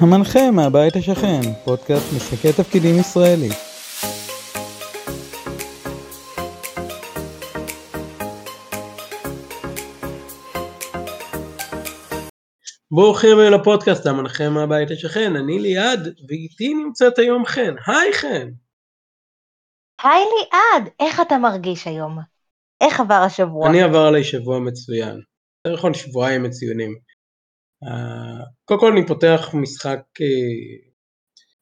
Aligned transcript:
המנחה 0.00 0.50
מהבית 0.50 0.96
השכן, 0.96 1.40
פודקאסט 1.64 2.12
משחקי 2.16 2.52
תפקידים 2.52 2.98
ישראלי. 2.98 3.48
ברוכים 12.90 13.36
אל 13.40 13.54
הפודקאסט 13.54 14.06
המנחה 14.06 14.48
מהבית 14.48 14.90
השכן, 14.90 15.36
אני 15.36 15.58
ליעד, 15.58 16.00
ואיתי 16.28 16.74
נמצאת 16.74 17.18
היום 17.18 17.46
חן. 17.46 17.74
היי 17.86 18.12
חן. 18.12 18.48
היי 20.02 20.24
ליעד, 20.24 20.88
איך 21.00 21.20
אתה 21.20 21.38
מרגיש 21.38 21.86
היום? 21.86 22.18
איך 22.80 23.00
עבר 23.00 23.22
השבוע? 23.26 23.70
אני 23.70 23.82
עבר 23.82 24.06
עליי 24.06 24.24
שבוע 24.24 24.58
מצוין. 24.58 25.20
יותר 25.66 25.78
נכון 25.78 25.94
שבועיים 25.94 26.42
מצוינים. 26.42 27.05
Uh, 27.84 28.44
קודם 28.64 28.80
כל 28.80 28.92
אני 28.92 29.06
פותח 29.06 29.54
משחק 29.54 30.00
uh, 30.20 30.90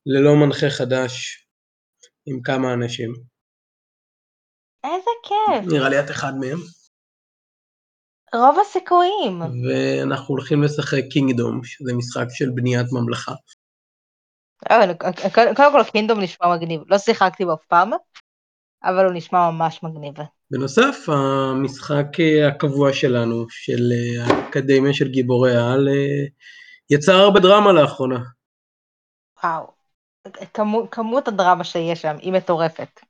ללא 0.07 0.35
מנחה 0.37 0.71
חדש 0.71 1.47
עם 2.27 2.43
כמה 2.43 2.73
אנשים. 2.75 3.13
איזה 4.85 5.11
כיף. 5.23 5.73
נראה 5.73 5.89
לי 5.89 6.01
את 6.01 6.11
אחד 6.11 6.33
מהם. 6.41 6.59
רוב 8.35 8.59
הסיכויים. 8.61 9.41
ואנחנו 9.41 10.35
הולכים 10.35 10.63
לשחק 10.63 11.03
קינגדום, 11.11 11.65
שזה 11.65 11.93
משחק 11.95 12.27
של 12.31 12.51
בניית 12.55 12.87
ממלכה. 12.93 13.33
קודם 15.57 15.73
כל 15.73 15.91
קינגדום 15.93 16.21
נשמע 16.21 16.57
מגניב, 16.57 16.81
לא 16.87 16.99
שיחקתי 16.99 17.45
בו 17.45 17.55
אף 17.55 17.65
פעם, 17.69 17.91
אבל 18.85 19.05
הוא 19.05 19.13
נשמע 19.15 19.51
ממש 19.51 19.83
מגניב. 19.83 20.15
בנוסף, 20.51 21.07
המשחק 21.09 22.07
הקבוע 22.49 22.93
שלנו, 22.93 23.47
של 23.49 23.93
האקדמיה 24.21 24.95
של 24.95 25.09
גיבורי 25.09 25.57
העל, 25.57 25.89
יצר 26.91 27.13
הרבה 27.13 27.41
דרמה 27.41 27.73
לאחרונה. 27.73 28.19
וואו, 29.45 29.67
כמות, 30.55 30.89
כמות 30.91 31.29
הדרמה 31.29 31.65
שיש 31.65 32.03
שם 32.03 32.17
היא 32.21 32.33
מטורפת. 32.33 33.01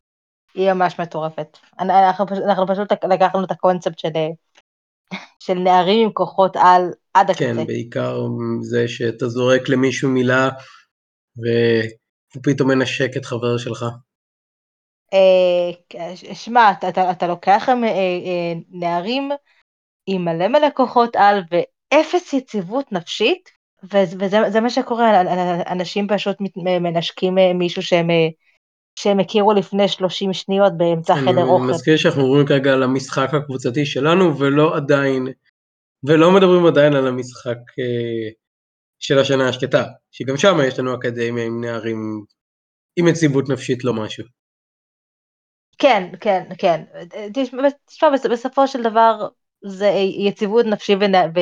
היא 0.55 0.72
ממש 0.72 1.00
מטורפת. 1.00 1.58
אנחנו, 1.81 2.25
אנחנו 2.47 2.66
פשוט 2.66 2.92
לקחנו 3.11 3.44
את 3.44 3.50
הקונספט 3.50 3.98
של, 3.98 4.09
של 5.41 5.55
נערים 5.55 6.06
עם 6.06 6.12
כוחות 6.12 6.56
על 6.56 6.83
עד 7.14 7.31
הקצה. 7.31 7.44
כן, 7.44 7.66
בעיקר 7.66 8.19
זה 8.61 8.88
שאתה 8.88 9.28
זורק 9.28 9.69
למישהו 9.69 10.11
מילה 10.11 10.48
והוא 11.36 12.42
פתאום 12.42 12.69
מנשק 12.69 13.11
את 13.16 13.25
חבר 13.25 13.59
שלך. 13.59 13.84
אה, 15.15 16.34
שמע, 16.34 16.70
אתה, 16.79 16.89
אתה, 16.89 17.11
אתה 17.11 17.27
לוקח 17.27 17.69
אה, 17.69 17.75
אה, 17.75 18.53
נערים 18.70 19.31
עם 20.06 20.25
מלא 20.25 20.48
מלא 20.48 20.67
כוחות 20.75 21.17
על 21.17 21.43
ואפס 21.51 22.33
יציבות 22.33 22.93
נפשית, 22.93 23.51
וזה 23.93 24.61
מה 24.61 24.71
שקורה, 24.71 25.21
אנשים 25.73 26.06
פשוט 26.09 26.37
מנשקים 26.56 27.34
מישהו 27.55 27.83
שהם, 27.83 28.09
שהם 28.98 29.21
הכירו 29.21 29.53
לפני 29.53 29.89
30 29.89 30.33
שניות 30.33 30.73
באמצע 30.77 31.15
חדר 31.15 31.43
אוכל. 31.43 31.65
אני 31.65 31.73
מזכיר 31.73 31.97
שאנחנו 31.97 32.23
מדברים 32.23 32.47
כרגע 32.47 32.73
על 32.73 32.83
המשחק 32.83 33.34
הקבוצתי 33.34 33.87
שלנו, 33.87 34.39
ולא 34.39 34.77
עדיין, 34.77 35.28
ולא 36.05 36.31
מדברים 36.31 36.67
עדיין 36.67 36.95
על 36.95 37.06
המשחק 37.06 37.59
של 38.99 39.19
השנה 39.19 39.49
השקטה, 39.49 39.84
שגם 40.11 40.37
שם 40.37 40.56
יש 40.69 40.78
לנו 40.78 40.95
אקדמיה 40.95 41.45
עם 41.45 41.65
נערים 41.65 42.25
עם 42.97 43.09
יציבות 43.09 43.49
נפשית 43.49 43.84
לא 43.84 43.95
משהו. 43.95 44.25
כן, 45.78 46.08
כן, 46.20 46.44
כן. 46.58 46.83
תשמע, 47.34 47.62
בסופו 48.30 48.69
של 48.69 48.83
דבר 48.83 49.28
זה 49.64 49.86
יציבות 50.19 50.66
נפשי 50.66 50.94
ונע... 51.00 51.27
ו... 51.34 51.41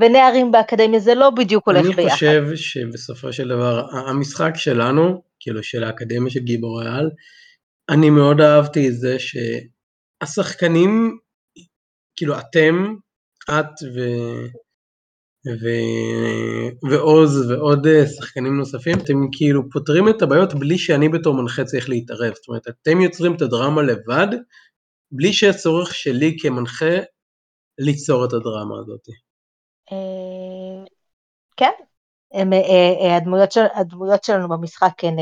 ונערים 0.00 0.52
באקדמיה 0.52 1.00
זה 1.00 1.14
לא 1.14 1.30
בדיוק 1.30 1.66
הולך 1.66 1.84
אני 1.86 1.94
ביחד. 1.94 2.26
אני 2.26 2.46
חושב 2.46 2.56
שבסופו 2.56 3.32
של 3.32 3.48
דבר 3.48 3.86
המשחק 3.90 4.52
שלנו, 4.56 5.22
כאילו 5.40 5.62
של 5.62 5.84
האקדמיה 5.84 6.30
של 6.30 6.40
גיבורי 6.40 6.86
על, 6.86 7.10
אני 7.88 8.10
מאוד 8.10 8.40
אהבתי 8.40 8.88
את 8.88 8.94
זה 8.94 9.16
שהשחקנים, 10.22 11.18
כאילו 12.16 12.38
אתם, 12.38 12.94
את 13.50 13.82
ו... 13.94 14.00
ו... 15.46 15.66
ועוז 16.90 17.50
ועוד 17.50 17.86
אה, 17.86 18.06
שחקנים 18.06 18.56
נוספים, 18.56 18.98
אתם 18.98 19.14
כאילו 19.32 19.70
פותרים 19.70 20.08
את 20.08 20.22
הבעיות 20.22 20.54
בלי 20.54 20.78
שאני 20.78 21.08
בתור 21.08 21.34
מנחה 21.34 21.64
צריך 21.64 21.88
להתערב. 21.88 22.34
זאת 22.34 22.48
אומרת, 22.48 22.68
אתם 22.68 23.00
יוצרים 23.00 23.34
את 23.34 23.42
הדרמה 23.42 23.82
לבד, 23.82 24.26
בלי 25.12 25.32
שיש 25.32 25.56
צורך 25.56 25.94
שלי 25.94 26.36
כמנחה 26.40 26.98
ליצור 27.78 28.24
את 28.24 28.32
הדרמה 28.32 28.78
הזאת. 28.78 29.06
אה, 29.92 30.84
כן, 31.56 31.72
אה, 32.34 33.16
הדמויות, 33.16 33.52
של, 33.52 33.64
הדמויות 33.74 34.24
שלנו 34.24 34.48
במשחק 34.48 35.04
הן, 35.04 35.16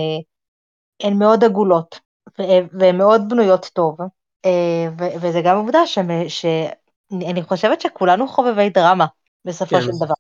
הן 1.03 1.19
מאוד 1.19 1.45
עגולות, 1.45 2.01
והן 2.73 2.99
מאוד 2.99 3.23
בנויות 3.29 3.71
טוב, 3.73 3.97
וזה 5.21 5.41
גם 5.45 5.57
עובדה 5.57 5.87
שאני 5.87 7.43
חושבת 7.43 7.81
שכולנו 7.81 8.29
חובבי 8.29 8.71
דרמה. 8.71 9.07
בסופו 9.45 9.77
כן, 9.77 9.83
של 9.83 9.91
דבר. 10.05 10.15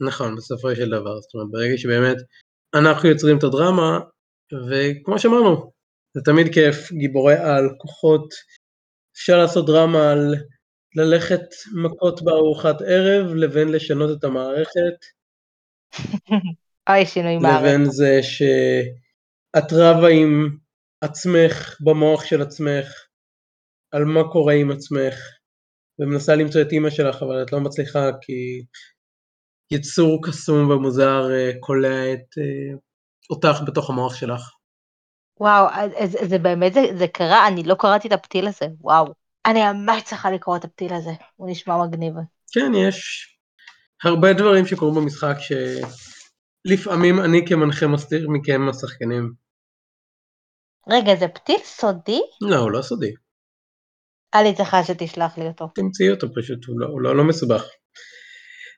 נכון, 0.00 0.36
בסופו 0.36 0.76
של 0.76 0.90
דבר, 0.90 1.20
זאת 1.20 1.34
אומרת, 1.34 1.48
ברגע 1.50 1.78
שבאמת 1.78 2.16
אנחנו 2.74 3.08
יוצרים 3.08 3.38
את 3.38 3.42
הדרמה, 3.42 3.98
וכמו 4.68 5.18
שאמרנו, 5.18 5.72
זה 6.14 6.20
תמיד 6.24 6.54
כיף, 6.54 6.92
גיבורי 6.92 7.34
על, 7.34 7.68
כוחות, 7.78 8.34
אפשר 9.16 9.38
לעשות 9.38 9.66
דרמה 9.66 10.12
על 10.12 10.34
ללכת 10.94 11.44
מכות 11.82 12.22
בארוחת 12.22 12.82
ערב, 12.86 13.34
לבין 13.34 13.68
לשנות 13.68 14.18
את 14.18 14.24
המערכת. 14.24 14.98
אוי, 16.90 17.06
שינוי 17.06 17.38
מערכת. 17.38 17.64
לבין 17.64 17.84
זה 17.90 18.20
שאת 18.22 19.72
רבה 19.72 20.08
עם 20.08 20.56
עצמך, 21.00 21.76
במוח 21.80 22.24
של 22.24 22.42
עצמך, 22.42 23.06
על 23.90 24.04
מה 24.04 24.20
קורה 24.32 24.54
עם 24.54 24.70
עצמך, 24.70 25.14
ומנסה 25.98 26.34
למצוא 26.34 26.60
את 26.60 26.72
אימא 26.72 26.90
שלך, 26.90 27.22
אבל 27.22 27.42
את 27.42 27.52
לא 27.52 27.60
מצליחה 27.60 28.10
כי 28.20 28.64
יצור 29.70 30.20
קסום 30.22 30.70
ומוזר 30.70 31.22
קולע 31.60 31.88
אה, 31.88 32.12
את 32.12 32.38
אה, 32.38 32.78
אותך 33.30 33.60
בתוך 33.66 33.90
המוח 33.90 34.14
שלך. 34.14 34.42
וואו, 35.40 35.66
זה, 36.04 36.18
זה 36.28 36.38
באמת, 36.38 36.74
זה, 36.74 36.80
זה 36.98 37.06
קרה, 37.08 37.48
אני 37.48 37.62
לא 37.62 37.74
קראתי 37.74 38.08
את 38.08 38.12
הפתיל 38.12 38.46
הזה, 38.46 38.66
וואו. 38.80 39.06
אני 39.46 39.60
ממש 39.72 40.02
צריכה 40.02 40.30
לקרוא 40.30 40.56
את 40.56 40.64
הפתיל 40.64 40.94
הזה, 40.94 41.10
הוא 41.36 41.50
נשמע 41.50 41.86
מגניב. 41.86 42.14
כן, 42.52 42.72
יש 42.74 43.28
הרבה 44.04 44.32
דברים 44.32 44.66
שקורים 44.66 44.94
במשחק 44.94 45.36
שלפעמים 46.66 47.20
אני 47.20 47.46
כמנחה 47.48 47.86
מסתיר 47.86 48.28
מכם 48.30 48.68
השחקנים. 48.68 49.32
רגע, 50.88 51.16
זה 51.16 51.28
פתיל 51.28 51.58
סודי? 51.64 52.20
לא, 52.40 52.56
הוא 52.56 52.70
לא 52.70 52.82
סודי. 52.82 53.14
אני 54.34 54.54
צריכה 54.54 54.84
שתשלח 54.84 55.38
לי 55.38 55.46
אותו. 55.46 55.68
תמצאי 55.74 56.10
אותו 56.10 56.26
פשוט, 56.34 56.64
הוא 56.64 56.80
לא, 56.80 56.86
הוא 56.86 57.00
לא, 57.00 57.16
לא 57.16 57.24
מסובך. 57.24 57.64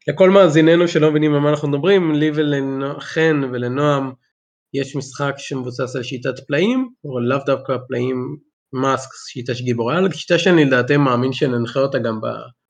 לכל 0.09 0.31
מאזיננו 0.31 0.89
שלא 0.89 1.11
מבינים 1.11 1.35
על 1.35 1.41
מה 1.41 1.51
אנחנו 1.51 1.69
מדברים, 1.69 2.15
לי 2.15 2.31
ולחן 2.35 3.41
ולנועם 3.53 4.13
יש 4.75 4.97
משחק 4.97 5.35
שמבוסס 5.39 5.97
על 5.97 6.03
שיטת 6.03 6.47
פלאים, 6.47 6.89
אבל 7.05 7.23
לאו 7.23 7.39
דווקא 7.47 7.77
פלאים 7.89 8.37
מאסק, 8.73 9.09
שיטה 9.29 9.55
של 9.55 9.65
גיבורי 9.65 9.97
על, 9.97 10.13
שיטה 10.13 10.39
שאני 10.39 10.65
לדעתי 10.65 10.97
מאמין 10.97 11.33
שננחה 11.33 11.81
אותה 11.81 11.99
גם 11.99 12.21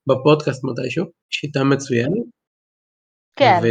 בפודקאסט 0.08 0.64
מתישהו, 0.64 1.04
שיטה 1.30 1.64
מצוינת. 1.64 2.24
כן. 3.36 3.60
ו... 3.62 3.66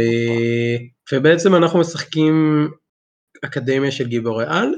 ובעצם 1.12 1.54
אנחנו 1.54 1.80
משחקים 1.80 2.68
אקדמיה 3.44 3.90
של 3.90 4.08
גיבורי 4.08 4.44
על, 4.48 4.68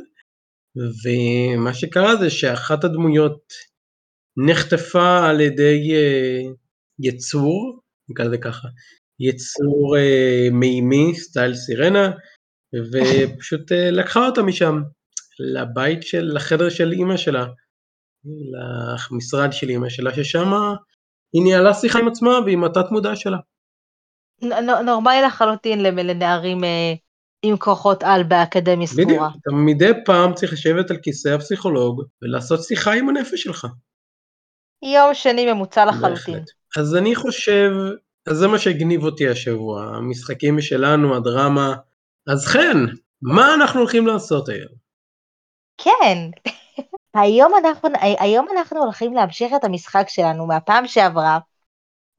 ומה 0.77 1.75
שקרה 1.75 2.17
זה 2.17 2.31
שאחת 2.31 2.85
הדמויות 2.85 3.53
נחטפה 4.37 5.29
על 5.29 5.41
ידי 5.41 5.91
uh, 5.91 6.55
יצור, 6.99 7.81
נקרא 8.09 8.25
לזה 8.25 8.39
ככה, 8.39 8.69
יצור 9.21 9.97
uh, 9.97 10.53
מימי, 10.53 11.15
סטייל 11.15 11.55
סירנה, 11.55 12.11
ופשוט 12.93 13.73
uh, 13.73 13.75
לקחה 13.75 14.27
אותה 14.27 14.43
משם, 14.43 14.81
לבית 15.39 16.03
של, 16.03 16.31
לחדר 16.35 16.69
של 16.69 16.93
אימא 16.93 17.17
שלה, 17.17 17.47
למשרד 19.11 19.53
של 19.53 19.69
אימא 19.69 19.89
שלה, 19.89 20.15
ששם 20.15 20.53
היא 21.33 21.43
ניהלה 21.43 21.75
שיחה 21.75 21.99
עם 21.99 22.09
עצמה 22.09 22.39
ועם 22.47 22.65
התת 22.65 22.91
מודע 22.91 23.17
שלה. 23.17 23.39
נורמלי 24.85 25.23
לחלוטין 25.23 25.83
לנערים 25.83 26.59
עם 27.43 27.57
כוחות 27.57 28.03
על 28.03 28.23
באקדמיה 28.23 28.87
סגורה. 28.87 29.07
בדיוק, 29.07 29.23
אתה 29.43 29.51
מדי 29.53 29.93
פעם 30.05 30.35
צריך 30.35 30.53
לשבת 30.53 30.91
על 30.91 30.97
כיסא 30.97 31.29
הפסיכולוג 31.29 32.03
ולעשות 32.23 32.63
שיחה 32.63 32.93
עם 32.93 33.09
הנפש 33.09 33.43
שלך. 33.43 33.67
יום 34.83 35.15
שני 35.15 35.53
ממוצע 35.53 35.85
לחלוטין. 35.85 36.45
אז 36.77 36.97
אני 36.97 37.15
חושב, 37.15 37.71
אז 38.27 38.37
זה 38.37 38.49
מה 38.49 38.59
שהגניב 38.59 39.05
אותי 39.05 39.29
השבוע, 39.29 39.83
המשחקים 39.97 40.61
שלנו, 40.61 41.17
הדרמה. 41.17 41.75
אז 42.27 42.47
חן, 42.47 42.85
מה 43.23 43.55
אנחנו 43.55 43.81
הולכים 43.81 44.07
לעשות 44.07 44.49
היום? 44.49 44.73
כן, 45.79 46.19
היום 47.23 47.53
אנחנו, 47.65 47.89
היום 48.01 48.47
אנחנו 48.57 48.83
הולכים 48.83 49.15
להמשיך 49.15 49.53
את 49.57 49.65
המשחק 49.65 50.05
שלנו 50.09 50.47
מהפעם 50.47 50.87
שעברה, 50.87 51.39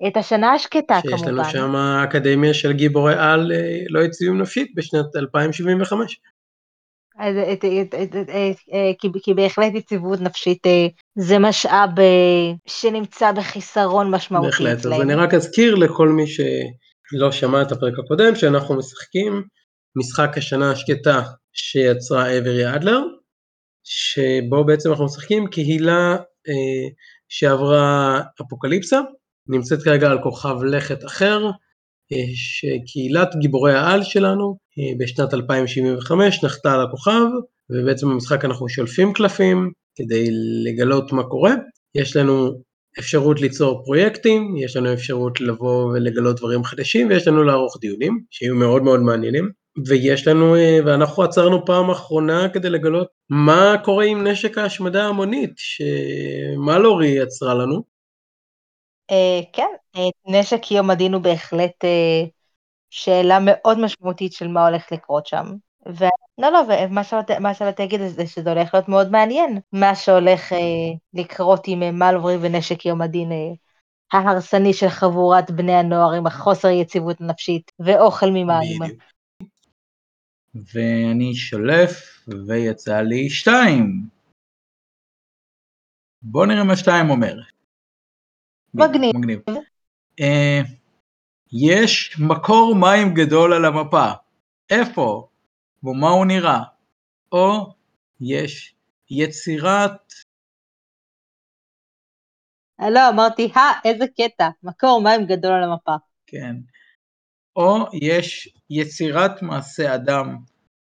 את 0.07 0.17
השנה 0.17 0.53
השקטה 0.53 0.99
שיש 1.01 1.11
כמובן. 1.11 1.33
לנו 1.33 1.45
שם 1.45 1.75
האקדמיה 1.75 2.53
של 2.53 2.71
גיבורי 2.71 3.13
על 3.17 3.51
אה, 3.51 3.83
לא 3.89 3.99
יציבים 3.99 4.41
נפשית 4.41 4.71
בשנת 4.75 5.15
2075. 5.15 6.19
אז 7.19 7.35
את- 7.53 7.65
את- 7.65 8.15
אה, 8.73 8.91
כי- 8.99 9.07
כי 9.23 9.33
בהחלט 9.33 9.73
יציבות 9.75 10.21
נפשית 10.21 10.67
אה, 10.67 10.87
זה 11.15 11.39
משאב 11.39 11.99
אה, 11.99 12.51
שנמצא 12.67 13.31
בחיסרון 13.31 14.11
משמעותי 14.11 14.47
בהחלט, 14.47 14.73
אז 14.73 14.79
אצלנו. 14.79 15.01
אני 15.01 15.13
רק 15.13 15.33
אזכיר 15.33 15.75
לכל 15.75 16.09
מי 16.09 16.23
שלא 16.27 17.31
שמע 17.31 17.61
את 17.61 17.71
הפרק 17.71 17.93
הקודם, 18.05 18.35
שאנחנו 18.35 18.75
משחקים 18.77 19.43
משחק 19.95 20.37
השנה 20.37 20.71
השקטה 20.71 21.21
שיצרה 21.53 22.37
אברי 22.37 22.75
אדלר, 22.75 22.99
שבו 23.83 24.63
בעצם 24.65 24.89
אנחנו 24.89 25.05
משחקים 25.05 25.47
קהילה 25.47 26.15
אה, 26.47 26.89
שעברה 27.29 28.21
אפוקליפסה, 28.41 28.99
נמצאת 29.47 29.83
כרגע 29.83 30.11
על 30.11 30.23
כוכב 30.23 30.63
לכת 30.63 31.05
אחר, 31.05 31.45
אה, 31.45 31.51
שקהילת 32.35 33.35
גיבורי 33.39 33.73
העל 33.73 34.03
שלנו 34.03 34.57
אה, 34.79 34.97
בשנת 34.99 35.33
2075 35.33 36.43
נחתה 36.43 36.73
על 36.73 36.81
הכוכב, 36.81 37.25
ובעצם 37.69 38.09
במשחק 38.09 38.45
אנחנו 38.45 38.69
שולפים 38.69 39.13
קלפים 39.13 39.71
כדי 39.95 40.27
לגלות 40.63 41.11
מה 41.11 41.23
קורה. 41.23 41.53
יש 41.95 42.15
לנו 42.15 42.51
אפשרות 42.99 43.41
ליצור 43.41 43.83
פרויקטים, 43.85 44.57
יש 44.57 44.75
לנו 44.75 44.93
אפשרות 44.93 45.41
לבוא 45.41 45.83
ולגלות 45.83 46.35
דברים 46.35 46.63
חדשים, 46.63 47.09
ויש 47.09 47.27
לנו 47.27 47.43
לערוך 47.43 47.77
דיונים, 47.81 48.19
שיהיו 48.31 48.55
מאוד 48.55 48.83
מאוד 48.83 48.99
מעניינים. 48.99 49.49
ויש 49.87 50.27
לנו, 50.27 50.55
אה, 50.55 50.79
ואנחנו 50.85 51.23
עצרנו 51.23 51.65
פעם 51.65 51.89
אחרונה 51.89 52.49
כדי 52.49 52.69
לגלות 52.69 53.07
מה 53.29 53.75
קורה 53.83 54.05
עם 54.05 54.27
נשק 54.27 54.57
ההשמדה 54.57 55.03
ההמונית, 55.05 55.51
שמלורי 55.57 57.07
יצרה 57.07 57.53
לנו. 57.53 57.96
אה, 59.11 59.39
כן, 59.53 59.69
אה, 59.95 60.01
נשק 60.25 60.71
יום 60.71 60.89
הדין 60.89 61.13
הוא 61.13 61.21
בהחלט 61.21 61.85
אה, 61.85 62.23
שאלה 62.89 63.37
מאוד 63.41 63.79
משמעותית 63.79 64.33
של 64.33 64.47
מה 64.47 64.67
הולך 64.67 64.91
לקרות 64.91 65.27
שם. 65.27 65.45
ו... 65.87 66.05
לא, 66.37 66.51
לא, 66.51 66.59
ומה 66.67 67.03
שבאתי 67.03 67.39
מה 67.39 67.53
שבאתי 67.53 67.81
להגיד 67.81 67.99
זה 68.07 68.27
שזה 68.27 68.51
הולך 68.51 68.73
להיות 68.73 68.89
מאוד 68.89 69.11
מעניין, 69.11 69.59
מה 69.73 69.95
שהולך 69.95 70.53
אה, 70.53 70.57
לקרות 71.13 71.63
עם 71.67 71.83
אה, 71.83 71.91
מלברי 71.91 72.37
ונשק 72.41 72.85
יום 72.85 73.01
הדין 73.01 73.31
אה, 73.31 73.37
ההרסני 74.13 74.73
של 74.73 74.89
חבורת 74.89 75.51
בני 75.51 75.73
הנוער 75.73 76.13
עם 76.13 76.27
החוסר 76.27 76.67
יציבות 76.67 77.21
נפשית 77.21 77.71
ואוכל 77.79 78.29
ממים. 78.29 78.79
ואני 80.73 81.35
שולף, 81.35 82.25
ויצא 82.47 83.01
לי 83.01 83.29
שתיים. 83.29 84.03
בוא 86.21 86.45
נראה 86.45 86.63
מה 86.63 86.75
שתיים 86.75 87.09
אומר. 87.09 87.35
מגניב. 88.73 89.15
מגניב. 89.17 89.39
אה, 90.19 90.61
יש 91.51 92.19
מקור 92.19 92.75
מים 92.75 93.13
גדול 93.13 93.53
על 93.53 93.65
המפה. 93.65 94.11
איפה? 94.69 95.27
ומה 95.83 96.09
הוא 96.09 96.25
נראה? 96.25 96.63
או 97.31 97.73
יש 98.21 98.75
יצירת... 99.09 100.13
אה, 102.81 102.89
לא, 102.89 103.09
אמרתי, 103.09 103.51
הא, 103.55 103.89
איזה 103.89 104.05
קטע, 104.07 104.49
מקור 104.63 105.01
מים 105.03 105.25
גדול 105.25 105.51
על 105.51 105.63
המפה. 105.63 105.95
כן. 106.27 106.55
או 107.55 107.85
יש 107.93 108.53
יצירת 108.69 109.41
מעשה 109.41 109.95
אדם 109.95 110.37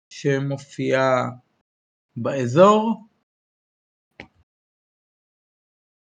שמופיעה 0.09 1.29
באזור. 2.15 3.07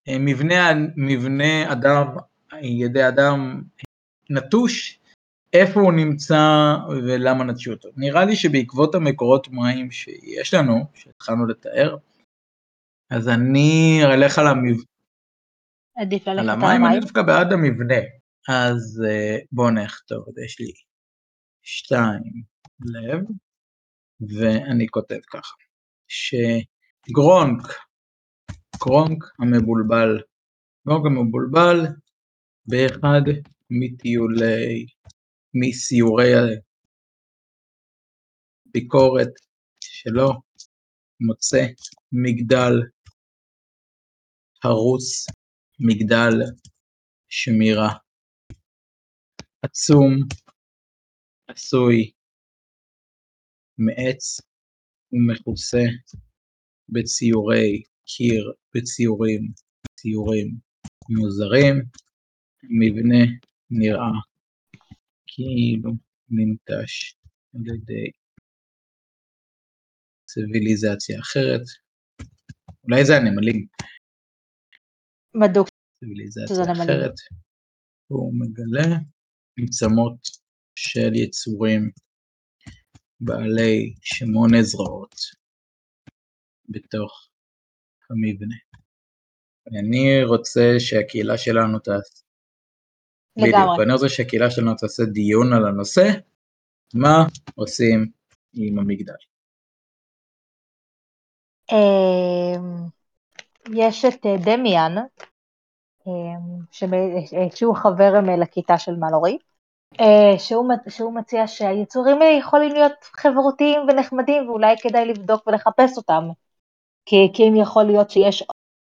מבנה, 0.08 0.70
מבנה 0.96 1.72
אדם, 1.72 2.06
ידי 2.62 3.08
אדם 3.08 3.62
נטוש, 4.31 4.99
איפה 5.52 5.81
הוא 5.81 5.93
נמצא 5.93 6.75
ולמה 6.88 7.44
נטשו 7.44 7.70
אותו. 7.70 7.88
נראה 7.96 8.25
לי 8.25 8.37
שבעקבות 8.37 8.94
המקורות 8.94 9.49
מים 9.49 9.90
שיש 9.90 10.54
לנו, 10.54 10.87
שהתחלנו 10.94 11.46
לתאר, 11.46 11.96
אז 13.10 13.28
אני 13.28 14.00
אלך 14.04 14.38
על, 14.38 14.46
המב... 14.46 14.76
עדיף 15.96 16.28
על 16.28 16.37
ללכת 16.37 16.49
על 16.49 16.50
המים, 16.50 16.84
אני 16.84 16.87
המים. 16.87 17.00
דווקא 17.00 17.22
בעד 17.22 17.52
המבנה. 17.52 18.00
אז 18.49 19.04
אה, 19.08 19.38
בואו 19.52 19.70
נכתוב, 19.70 20.25
יש 20.44 20.60
לי 20.60 20.72
שתיים 21.62 22.22
לב, 22.81 23.20
ואני 24.20 24.87
כותב 24.88 25.19
ככה, 25.31 25.54
שגרונק, 26.08 27.62
גרונק 28.84 29.25
המבולבל, 29.38 30.23
גרונק 30.87 31.06
המבולבל 31.06 31.76
באחד 32.67 33.25
מטיולי, 33.70 34.87
מסיורי 35.55 36.32
הביקורת 38.67 39.32
שלו, 39.81 40.29
מוצא 41.20 41.67
מגדל 42.12 42.75
הרוס, 44.64 45.26
מגדל 45.81 46.35
שמירה. 47.28 47.93
עצום, 49.62 50.12
עשוי 51.49 52.12
מעץ 53.78 54.40
ומכוסה 55.12 55.85
בציורי 56.88 57.82
קיר, 58.17 58.53
בציורים, 58.75 59.43
ציורים 60.00 60.56
מוזרים, 61.09 61.75
המבנה 62.62 63.25
נראה 63.70 64.12
כאילו 65.26 65.91
ננטש 66.29 67.14
על 67.55 67.61
ידי 67.67 68.11
ציוויליזציה 70.25 71.20
אחרת, 71.20 71.64
אולי 72.85 73.05
זה 73.05 73.17
הנמלים, 73.17 73.67
בדוק. 75.43 75.69
ציוויליזציה. 76.00 76.73
אחרת, 76.73 77.14
הוא 78.06 78.32
מגלה 78.41 78.97
עצמות 79.59 80.19
של 80.75 81.14
יצורים 81.14 81.91
בעלי 83.20 83.94
שמונה 84.03 84.62
זרועות 84.62 85.14
בתוך 86.69 87.31
המבנה. 88.12 88.55
אני 89.79 90.25
רוצה 90.25 90.75
שהקהילה 90.79 91.38
שלנו 91.38 91.79
תעשה, 91.79 92.23
בדיוק, 93.37 93.54
לגמרי. 93.54 93.78
ואני 93.78 93.92
רוצה 93.92 94.09
שהקהילה 94.09 94.50
שלנו 94.50 94.75
תעשה 94.75 95.04
דיון 95.04 95.52
על 95.52 95.66
הנושא, 95.66 96.09
מה 96.95 97.25
עושים 97.54 98.07
עם 98.54 98.78
המגדל. 98.78 99.14
אמ, 101.73 102.88
יש 103.75 104.04
את 104.04 104.26
אה, 104.26 104.37
דמיאן, 104.45 104.97
אמ, 106.07 106.12
אה, 106.92 107.57
שהוא 107.57 107.76
חבר 107.76 108.14
אה, 108.14 108.37
לכיתה 108.37 108.78
של 108.78 108.97
מלורי, 108.97 109.38
שהוא, 110.88 111.14
מציע 111.14 111.47
שהיצורים 111.47 112.23
האלה 112.23 112.38
יכולים 112.38 112.73
להיות 112.73 112.92
חברותיים 113.02 113.81
ונחמדים 113.81 114.49
ואולי 114.49 114.75
כדאי 114.83 115.04
לבדוק 115.04 115.47
ולחפש 115.47 115.97
אותם, 115.97 116.28
כי, 117.06 117.42
אם 117.49 117.54
יכול 117.62 117.85
להיות 117.85 118.11
שיש 118.11 118.42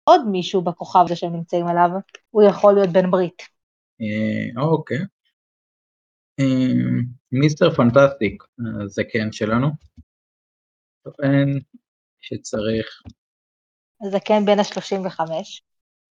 עוד 0.04 0.21
מישהו 0.32 0.62
בכוכב 0.62 0.99
הזה 1.04 1.16
שהם 1.16 1.32
נמצאים 1.32 1.66
עליו, 1.66 1.90
הוא 2.30 2.42
יכול 2.50 2.75
להיות 2.75 2.88
בן 2.92 3.11
ברית. 3.11 3.42
אה, 4.00 4.62
אוקיי. 4.62 4.99
אה, 6.40 7.00
מיסטר 7.32 7.71
פנטסטיק, 7.71 8.42
הזקן 8.85 9.32
שלנו, 9.32 9.68
טוען 11.04 11.49
שצריך 12.21 13.02
זה 14.11 14.18
כן 14.25 14.44
בין 14.47 14.59
ה-35. 14.59 15.21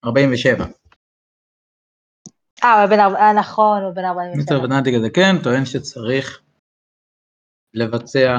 47. 0.05 0.63
אה, 2.63 2.81
הוא 2.81 2.89
בן 2.89 2.99
ארבע- 2.99 3.19
אה, 3.19 3.33
נכון, 3.39 3.83
הוא 3.83 3.95
בן 3.95 4.05
47. 4.05 4.37
מיסטר 4.37 4.59
פנטסטיק 4.67 4.93
הזקן 4.95 5.43
טוען 5.43 5.65
שצריך 5.65 6.41
לבצע 7.73 8.37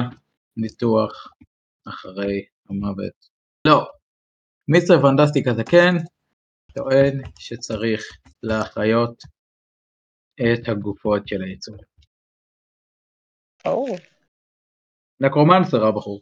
ניתוח 0.57 1.27
אחרי 1.87 2.45
המוות. 2.69 3.32
לא, 3.67 3.91
מיסטר 4.67 4.93
פנטסטיק 5.01 5.47
הזקן 5.47 5.95
טוען 6.73 7.21
שצריך 7.39 8.01
להחיות 8.43 9.23
את 10.41 10.69
הגופות 10.69 11.27
של 11.27 11.43
היצורים. 11.43 11.85
או, 13.65 13.85
נקרומנסר 15.19 15.85
הבחור. 15.87 16.21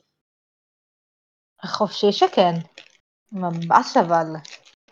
חופשי 1.66 2.12
שכן. 2.12 2.54
ממש 3.32 3.98
אבל. 3.98 4.28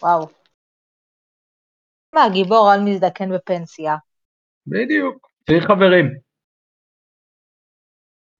וואו. 0.01 0.27
מה, 2.15 2.21
גיבור 2.33 2.71
על 2.73 2.79
מזדקן 2.85 3.35
בפנסיה. 3.35 3.95
בדיוק. 4.67 5.29
צריך 5.47 5.63
חברים. 5.63 6.28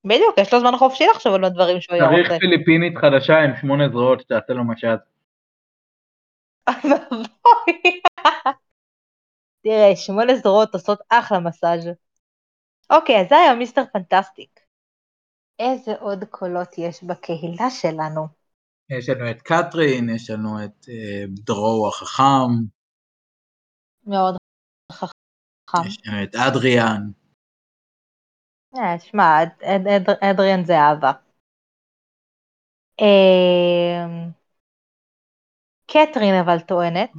בדיוק, 0.05 0.37
יש 0.37 0.53
לו 0.53 0.59
זמן 0.59 0.77
חופשי 0.77 1.03
לחשוב 1.15 1.33
על 1.33 1.43
הדברים 1.43 1.81
שהוא 1.81 1.95
היה 1.95 2.09
צריך 2.09 2.27
רוצה. 2.27 2.39
פיליפינית 2.39 2.97
חדשה 2.97 3.33
עם 3.43 3.51
שמונה 3.61 3.89
זרועות 3.89 4.21
שתעשה 4.21 4.53
לו 4.53 4.63
משט. 4.63 4.99
ואבוי. 6.67 8.01
תראה, 9.63 9.95
שמונה 9.95 10.35
זרועות 10.35 10.73
עושות 10.73 10.99
אחלה 11.09 11.39
מסאז'. 11.39 11.89
אוקיי, 12.89 13.21
אז 13.21 13.29
זה 13.29 13.35
היה 13.35 13.55
מיסטר 13.55 13.81
פנטסטיק. 13.93 14.59
איזה 15.59 15.91
עוד 15.99 16.23
קולות 16.29 16.77
יש 16.77 17.03
בקהילה 17.03 17.69
שלנו? 17.69 18.27
יש 18.89 19.09
לנו 19.09 19.31
את 19.31 19.41
קטרין, 19.41 20.09
יש 20.09 20.29
לנו 20.29 20.65
את 20.65 20.85
אה, 20.89 21.25
דרו 21.27 21.87
החכם, 21.87 22.51
מאוד 24.07 24.35
חכם. 24.91 25.87
יש 25.87 25.97
לנו 26.05 26.23
את 26.23 26.35
אדריאן. 26.35 27.01
אה, 28.77 28.99
שמע, 28.99 29.43
אד- 29.43 29.63
אד- 29.63 29.87
אד- 29.87 30.23
אדריאן 30.23 30.63
זה 30.65 30.77
אהבה. 30.79 31.11
אמ, 33.01 34.31
קתרין 35.91 36.35
אבל 36.35 36.59
טוענת, 36.59 37.11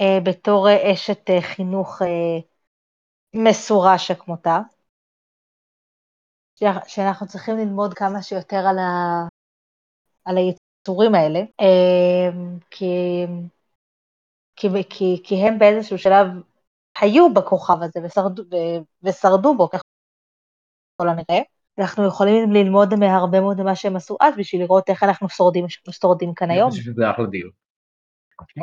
אה, 0.00 0.18
בתור 0.24 0.68
אשת 0.92 1.30
אה, 1.30 1.40
חינוך 1.42 2.02
מסורה 3.34 3.98
שכמותה, 3.98 4.58
שאנחנו 6.86 7.26
צריכים 7.26 7.56
ללמוד 7.56 7.94
כמה 7.94 8.22
שיותר 8.22 8.56
על, 8.56 8.78
ה... 8.78 9.26
על 10.24 10.36
היצורים 10.36 11.14
האלה, 11.14 11.40
אמ, 11.60 12.58
כי... 12.70 12.86
כי, 14.56 14.68
כי, 15.24 15.36
הם 15.36 15.58
באיזשהו 15.58 15.98
שלב 15.98 16.26
היו 17.00 17.34
בכוכב 17.34 17.82
הזה 17.82 18.00
ושרדו, 18.04 18.42
ושרדו 19.02 19.56
בו 19.56 19.68
ככל 20.94 21.08
הנראה. 21.08 21.42
אנחנו 21.78 22.06
יכולים 22.06 22.52
ללמוד 22.52 22.94
מהרבה 22.94 23.40
מאוד 23.40 23.60
ממה 23.60 23.76
שהם 23.76 23.96
עשו 23.96 24.16
אז 24.20 24.34
בשביל 24.38 24.62
לראות 24.62 24.90
איך 24.90 25.02
אנחנו 25.02 25.28
שורדים, 25.28 25.64
שורדים 25.90 26.34
כאן 26.34 26.50
היום. 26.50 26.68
אני 26.68 26.70
חושב 26.70 26.82
שזה 26.82 27.10
אחלה 27.10 27.26
דיון. 27.26 27.50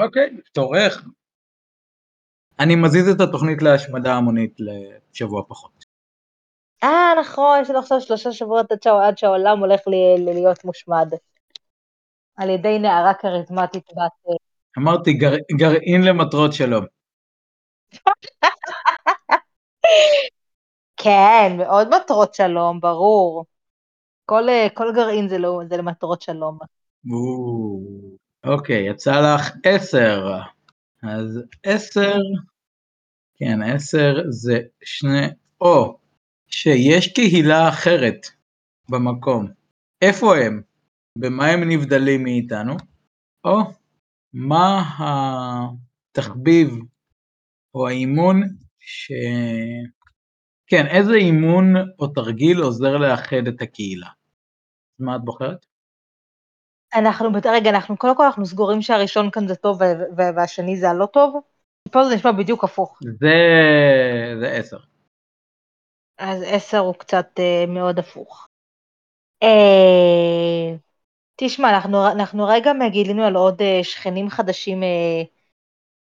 אוקיי, 0.06 0.38
תורך. 0.54 1.06
אני 2.60 2.76
מזיז 2.76 3.10
את 3.10 3.22
התוכנית 3.22 3.62
להשמדה 3.62 4.14
המונית 4.14 4.56
לשבוע 4.60 5.44
פחות. 5.48 5.86
אה, 6.84 7.14
נכון, 7.20 7.60
יש 7.62 7.70
לנו 7.70 7.80
עכשיו 7.80 8.02
שלושה 8.02 8.32
שבועות 8.32 8.72
עד, 8.72 8.84
שה, 8.84 9.08
עד 9.08 9.18
שהעולם 9.18 9.60
הולך 9.60 9.80
ל, 9.88 9.92
ל, 10.20 10.34
להיות 10.34 10.66
מושמד. 10.66 11.08
על 12.36 12.50
ידי 12.50 12.80
נערה 12.80 13.14
כריזמטית 13.14 13.86
בת... 13.92 14.36
אמרתי 14.78 15.14
גר, 15.14 15.34
גרעין 15.58 16.02
למטרות 16.02 16.54
שלום. 16.54 16.86
כן, 21.04 21.58
מאוד 21.58 21.88
מטרות 21.96 22.34
שלום, 22.34 22.80
ברור. 22.80 23.46
כל, 24.26 24.50
אה, 24.50 24.68
כל 24.74 24.92
גרעין 24.96 25.30
זה, 25.30 25.38
לא, 25.38 25.62
זה 25.70 25.78
למטרות 25.78 26.22
שלום. 26.22 26.58
או, 27.12 27.80
אוקיי, 28.44 28.90
יצא 28.90 29.12
לך 29.12 29.52
עשר. 29.64 30.40
אז 31.04 31.40
עשר, 31.64 32.18
כן, 33.36 33.62
עשר 33.62 34.16
זה 34.30 34.60
שני, 34.84 35.28
או, 35.62 35.98
שיש 36.48 37.14
קהילה 37.14 37.70
אחרת 37.70 38.28
במקום. 38.90 39.48
איפה 40.02 40.38
הם? 40.38 40.62
במה 41.18 41.48
הם 41.48 41.70
נבדלים 41.70 42.24
מאיתנו? 42.24 42.74
או, 43.44 43.58
מה 44.34 44.84
התחביב 46.12 46.70
או 47.74 47.88
האימון 47.88 48.42
ש... 48.80 49.12
כן, 50.70 50.88
איזה 50.88 51.14
אימון 51.14 51.74
או 52.00 52.08
תרגיל 52.08 52.62
עוזר 52.62 52.98
לאחד 52.98 53.48
את 53.48 53.62
הקהילה? 53.62 54.08
מה 55.00 55.16
את 55.16 55.22
בוחרת? 55.22 55.66
אנחנו, 56.96 57.30
רגע, 57.46 57.70
אנחנו, 57.70 57.98
קודם 57.98 58.18
כל 58.18 58.24
אנחנו 58.24 58.46
סגורים 58.46 58.82
שהראשון 58.82 59.32
כאן 59.32 59.48
זה 59.48 59.56
טוב 59.56 59.80
והשני 60.36 60.78
זה 60.78 60.90
הלא 60.90 61.06
טוב? 61.06 61.36
פה 61.92 62.06
זה 62.06 62.16
נשמע 62.16 62.32
בדיוק 62.32 62.64
הפוך. 62.64 63.00
זה, 63.20 63.36
זה 64.40 64.52
עשר. 64.52 64.78
אז 66.18 66.44
עשר 66.46 66.78
הוא 66.78 66.94
קצת 66.94 67.28
אה, 67.40 67.66
מאוד 67.68 68.00
הפוך. 68.00 68.48
אה, 69.44 70.76
תשמע, 71.36 71.70
אנחנו, 71.70 72.08
אנחנו 72.12 72.46
רגע 72.48 72.72
גילינו 72.92 73.24
על 73.24 73.36
עוד 73.36 73.62
אה, 73.62 73.80
שכנים 73.84 74.30
חדשים, 74.30 74.84
אה, 74.84 75.24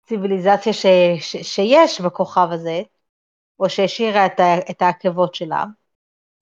ציוויליזציה 0.05 0.73
ש, 0.73 0.87
ש, 1.21 1.37
שיש 1.37 2.01
בכוכב 2.01 2.49
הזה, 2.53 2.83
או 3.61 3.71
שהשאירה 3.71 4.27
את, 4.27 4.41
ה- 4.41 4.71
את 4.71 4.83
העקבות 4.83 5.35
שלה. 5.35 5.65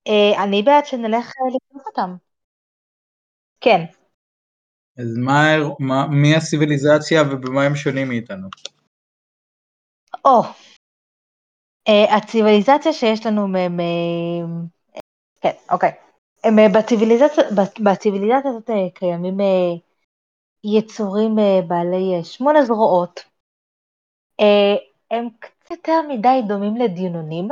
אה, 0.08 0.44
אני 0.44 0.62
בעד 0.62 0.86
שנלך 0.86 1.26
אה, 1.26 1.56
לקרוא 1.56 1.82
אותם. 1.86 2.16
כן, 3.60 3.84
אז 4.98 5.16
מה, 5.16 5.42
מה, 5.78 6.06
מי 6.06 6.36
הסיביליזציה 6.36 7.22
ובמה 7.22 7.62
הם 7.62 7.74
שונים 7.76 8.08
מאיתנו? 8.08 8.48
או, 10.24 10.42
אה, 11.88 12.16
הציוויליזציה 12.16 12.92
שיש 12.92 13.26
לנו 13.26 13.48
מ... 13.48 13.56
מ- 13.56 14.66
כן, 15.40 15.52
אוקיי. 15.70 15.92
בציוויליזציה, 16.74 17.44
בציוויליזציה 17.84 18.50
הזאת 18.50 18.70
קיימים 18.94 19.36
יצורים 20.64 21.36
בעלי 21.68 22.24
שמונה 22.24 22.62
זרועות. 22.64 23.20
הם 25.10 25.28
יותר 25.70 26.02
מדי 26.08 26.42
דומים 26.48 26.76
לדיונונים. 26.76 27.48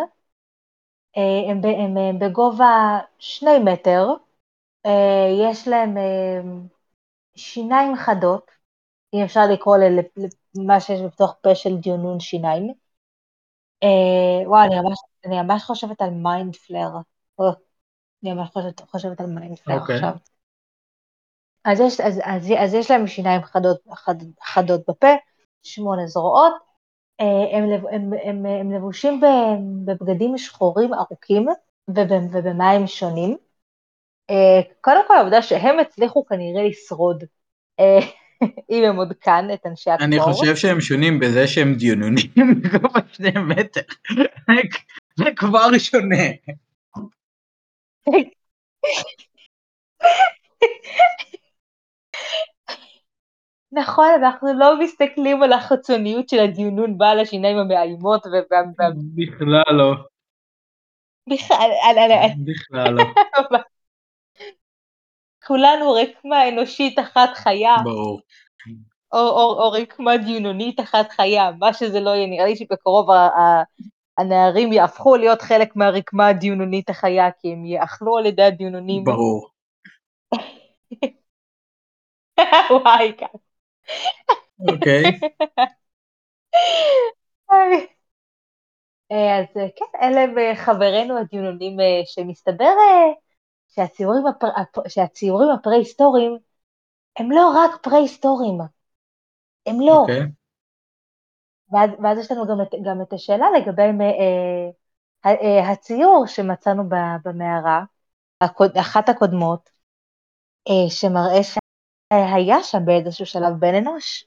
אה, 1.17 1.51
הם, 1.51 1.61
הם, 1.65 1.97
הם 1.97 2.19
בגובה 2.19 2.99
שני 3.19 3.59
מטר. 3.65 4.07
אה, 4.87 5.51
יש 5.51 5.69
להם 5.69 5.97
אה, 5.97 6.41
שיניים 7.35 7.97
חדות, 7.97 8.51
אם 9.15 9.21
אפשר 9.25 9.41
לקרוא 9.53 9.77
למה 10.55 10.81
שיש 10.81 11.01
בתוך 11.01 11.35
פה 11.43 11.55
של 11.55 11.77
דיונון 11.77 12.21
שיניים. 12.21 12.73
וואי, 14.47 14.67
אני 14.67 14.81
ממש, 14.81 14.99
אני 15.27 15.43
ממש 15.43 15.63
חושבת 15.63 16.03
על 16.03 16.11
mind 16.11 16.57
flayer. 16.57 16.89
אני 18.23 18.33
ממש 18.33 18.51
חושבת, 18.53 18.81
חושבת 18.81 19.21
על 19.21 19.27
mind 19.27 19.59
flayer 19.59 19.81
אוקיי. 19.81 19.95
עכשיו. 19.95 20.13
אז 21.65 21.81
יש, 21.81 22.01
אז, 22.01 22.21
אז, 22.25 22.53
אז 22.59 22.75
יש 22.75 22.91
להם 22.91 23.07
שיניים 23.07 23.43
חדות, 23.43 23.81
חד, 23.93 24.15
חדות 24.43 24.81
בפה, 24.89 25.13
שמונה 25.63 26.07
זרועות, 26.07 26.53
הם, 27.19 27.71
לב- 27.71 27.87
הם, 27.87 28.11
הם, 28.25 28.47
הם 28.47 28.73
לבושים 28.73 29.21
בבגדים 29.85 30.39
שחורים 30.39 30.95
ארוכים 30.95 31.47
וב- 31.89 32.33
ובמים 32.33 32.87
שונים. 32.87 33.37
אה, 34.31 34.61
קודם 34.81 35.01
כל 35.09 35.17
העובדה 35.17 35.43
שהם 35.43 35.79
הצליחו 35.79 36.27
כנראה 36.27 36.69
לשרוד, 36.69 37.25
אה, 37.81 37.99
אם 38.71 38.85
הם 38.85 38.97
עוד 38.97 39.13
כאן, 39.21 39.49
את 39.55 39.67
אנשי 39.67 39.91
הכפור. 39.91 40.07
אני 40.07 40.21
חושב 40.21 40.57
שהם 40.57 40.81
שונים 40.81 41.21
בזה 41.21 41.47
שהם 41.47 41.75
דיונונים 41.75 42.31
בגובה 42.63 43.01
שני 43.13 43.31
מטר. 43.49 43.81
זה 45.19 45.25
כבר 45.37 45.79
שונה. 45.79 46.17
נכון, 53.73 54.07
אנחנו 54.17 54.49
לא 54.59 54.81
מסתכלים 54.81 55.43
על 55.43 55.53
החיצוניות 55.53 56.29
של 56.29 56.39
הדיונון 56.41 56.99
בעל 56.99 57.19
השיניים 57.21 57.59
המאיימות 57.59 58.27
ובכלל, 58.27 58.93
בכלל 59.17 59.77
לא. 59.77 59.95
על- 62.25 62.31
בכלל 62.45 62.95
לא. 62.95 63.05
כולנו 65.47 65.93
רקמה 65.93 66.49
אנושית 66.49 66.99
אחת 66.99 67.31
חיה, 67.35 67.77
ברור. 67.85 68.21
או, 69.13 69.19
או, 69.19 69.63
או 69.63 69.71
רקמה 69.71 70.17
דיונונית 70.17 70.81
אחת 70.81 71.11
חיה, 71.11 71.51
מה 71.59 71.73
שזה 71.75 72.01
לא 72.01 72.11
יהיה, 72.11 72.27
נראה 72.27 72.45
לי 72.47 72.57
שבקרוב 72.57 73.11
ה- 73.11 73.15
ה- 73.15 73.63
הנערים 74.19 74.73
יהפכו 74.73 75.17
להיות 75.17 75.43
חלק 75.43 75.77
מהרקמה 75.77 76.27
הדיונונית 76.27 76.91
החיה, 76.91 77.31
כי 77.41 77.53
הם 77.53 77.65
יאכלו 77.65 78.19
על 78.19 78.27
ידי 78.27 78.43
הדיונונים. 78.43 79.05
ברור. 79.05 79.49
וואי, 82.71 83.13
כן. 83.19 83.27
אוקיי. 84.69 85.03
אה, 89.13 89.39
אז 89.39 89.47
אה, 89.57 89.67
כן, 89.77 89.99
אלה 90.03 90.57
חברינו 90.57 91.19
הדיונונים 91.19 91.81
אה, 91.81 92.01
שמסתבר 92.05 92.75
שהציורים, 93.69 94.27
הפר... 94.27 94.47
הפ- 94.57 94.89
שהציורים 94.89 95.49
הפרה-היסטוריים 95.51 96.39
הם 97.19 97.31
לא 97.31 97.53
רק 97.57 97.83
פרה-היסטוריים, 97.83 98.59
הם 99.67 99.81
לא. 99.81 100.01
אוקיי. 100.01 100.23
ואז, 101.73 101.91
ואז 102.03 102.19
יש 102.19 102.31
לנו 102.33 102.47
גם 102.47 102.61
את, 102.63 102.69
גם 102.85 103.03
את 103.03 103.13
השאלה 103.13 103.47
לגבי 103.59 103.83
אה, 103.83 104.71
אה, 105.27 105.71
הציור 105.71 106.25
שמצאנו 106.27 106.83
במערה, 107.25 107.85
הקוד, 108.41 108.79
אחת 108.79 109.09
הקודמות, 109.09 109.71
אה, 110.69 110.91
שמראה 110.91 111.43
שהיה 112.13 112.63
שם 112.63 112.79
באיזשהו 112.85 113.27
שלב 113.27 113.53
בן 113.59 113.75
אנוש. 113.75 114.25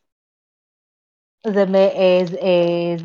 זה, 1.47 1.65
מ- 1.65 1.75
אה, 1.75 2.21
זה, 2.25 2.37
אה, 2.37 2.95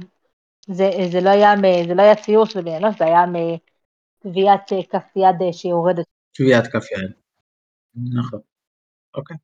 זה, 0.68 0.90
זה, 1.12 1.20
לא 1.20 1.30
היה, 1.30 1.54
זה 1.88 1.94
לא 1.94 2.02
היה 2.02 2.14
ציור 2.16 2.46
של 2.46 2.60
בן 2.60 2.74
אנוש, 2.84 2.98
זה 2.98 3.04
היה 3.04 3.24
מטביעת 3.26 4.72
אה, 4.72 4.82
כף 4.90 5.16
יד 5.16 5.42
אה, 5.46 5.52
שיורדת. 5.52 6.04
טביעת 6.32 6.66
כף 6.66 6.92
יד. 6.92 7.10
נכון. 8.18 8.40
אוקיי. 9.14 9.36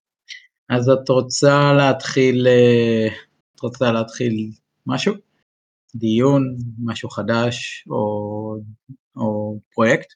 אז 0.69 0.89
את 0.89 1.09
רוצה 1.09 1.73
להתחיל, 1.79 2.47
אה, 2.47 3.09
את 3.55 3.61
רוצה 3.61 3.93
להתחיל 3.93 4.51
משהו? 4.87 5.15
דיון, 5.95 6.57
משהו 6.85 7.11
חדש 7.11 7.85
או, 7.91 8.57
או 9.17 9.59
פרויקט? 9.75 10.13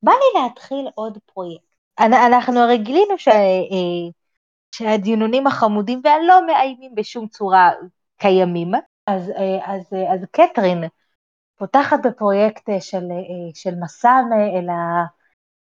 אה, 0.00 0.12
בא 0.12 0.12
לי 0.12 0.42
להתחיל 0.42 0.88
עוד 0.94 1.18
פרויקט. 1.34 1.64
אנ- 2.00 2.14
אנחנו 2.14 2.60
הרי 2.60 2.78
גילינו 2.78 3.18
שה- 3.18 3.30
אה, 3.30 4.10
שהדיונונים 4.74 5.46
החמודים 5.46 6.00
והלא 6.04 6.46
מאיימים 6.46 6.94
בשום 6.94 7.28
צורה 7.28 7.70
קיימים, 8.16 8.72
אז, 9.06 9.30
אה, 9.30 9.74
אז, 9.74 9.92
אה, 9.92 10.14
אז 10.14 10.20
קתרין 10.30 10.84
פותחת 11.56 11.98
בפרויקט 12.06 12.68
אה, 12.68 12.80
של, 12.80 13.04
אה, 13.10 13.50
של 13.54 13.74
מסע 13.74 14.20
אל, 14.58 14.68
ה, 14.68 15.04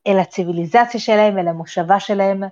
אל 0.07 0.19
הציוויליזציה 0.19 1.01
שלהם, 1.01 1.39
אל 1.39 1.49
המושבה 1.49 2.01
שלהם, 2.01 2.43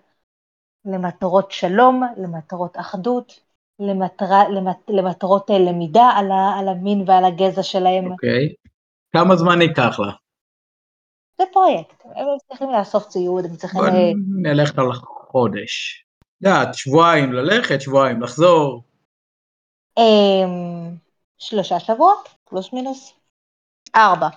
למטרות 0.85 1.51
שלום, 1.51 2.03
למטרות 2.17 2.79
אחדות, 2.79 3.41
למטרה, 3.79 4.49
למט, 4.49 4.79
למטרות 4.89 5.51
אה, 5.51 5.59
למידה 5.59 6.11
על, 6.17 6.33
ה, 6.33 6.59
על 6.59 6.69
המין 6.69 7.05
ועל 7.07 7.25
הגזע 7.25 7.63
שלהם. 7.63 8.13
אוקיי. 8.13 8.55
כמה 9.13 9.37
זמן 9.37 9.63
ייקח 9.63 10.01
לה? 10.01 10.13
זה 11.41 11.45
פרויקט, 11.53 12.03
הם 12.05 12.27
צריכים 12.49 12.71
לאסוף 12.71 13.09
ציוד, 13.09 13.45
הם 13.45 13.57
צריכים... 13.57 13.81
בוא 13.81 13.89
אה, 13.89 14.13
נלך 14.43 14.79
על 14.79 14.93
חודש. 14.93 16.05
את 16.19 16.47
יודעת, 16.47 16.75
שבועיים 16.75 17.33
ללכת, 17.33 17.81
שבועיים 17.81 18.23
לחזור. 18.23 18.83
אמ, 19.99 20.97
שלושה 21.39 21.81
שבועות, 21.81 22.29
פלוס 22.45 22.73
מינוס. 22.73 23.13
ארבע. 23.97 24.29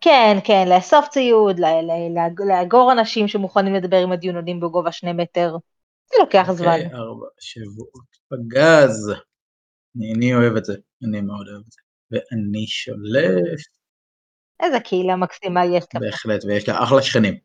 כן, 0.00 0.36
כן, 0.44 0.64
לאסוף 0.68 1.08
ציוד, 1.08 1.56
לאגור 2.48 2.92
אנשים 2.92 3.28
שמוכנים 3.28 3.74
לדבר 3.74 3.96
עם 3.96 4.12
הדיונונים 4.12 4.60
בגובה 4.60 4.92
שני 4.92 5.12
מטר. 5.12 5.56
זה 6.10 6.16
לוקח 6.20 6.46
זמן. 6.52 6.66
אוקיי, 6.66 6.86
ארבע 6.86 7.26
שבועות. 7.40 8.12
פגז. 8.28 9.12
אני 10.16 10.34
אוהב 10.34 10.56
את 10.56 10.64
זה, 10.64 10.74
אני 11.08 11.20
מאוד 11.20 11.48
אוהב 11.48 11.62
את 11.66 11.72
זה. 11.72 11.80
ואני 12.10 12.66
שולף, 12.66 13.60
איזה 14.62 14.80
קהילה 14.80 15.16
מקסימה 15.16 15.60
יש 15.64 15.84
לך. 15.84 16.00
בהחלט, 16.00 16.44
ויש 16.44 16.68
לה 16.68 16.82
אחלה 16.82 17.02
שכנים. 17.02 17.38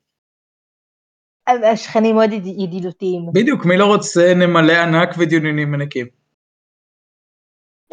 השכנים 1.74 2.16
מאוד 2.16 2.32
יד- 2.32 2.60
ידידותיים. 2.64 3.22
בדיוק, 3.34 3.66
מי 3.66 3.78
לא 3.78 3.86
רוצה 3.86 4.34
נמלי 4.36 4.78
ענק 4.78 5.10
ודיוננים 5.20 5.74
ענקים? 5.74 6.08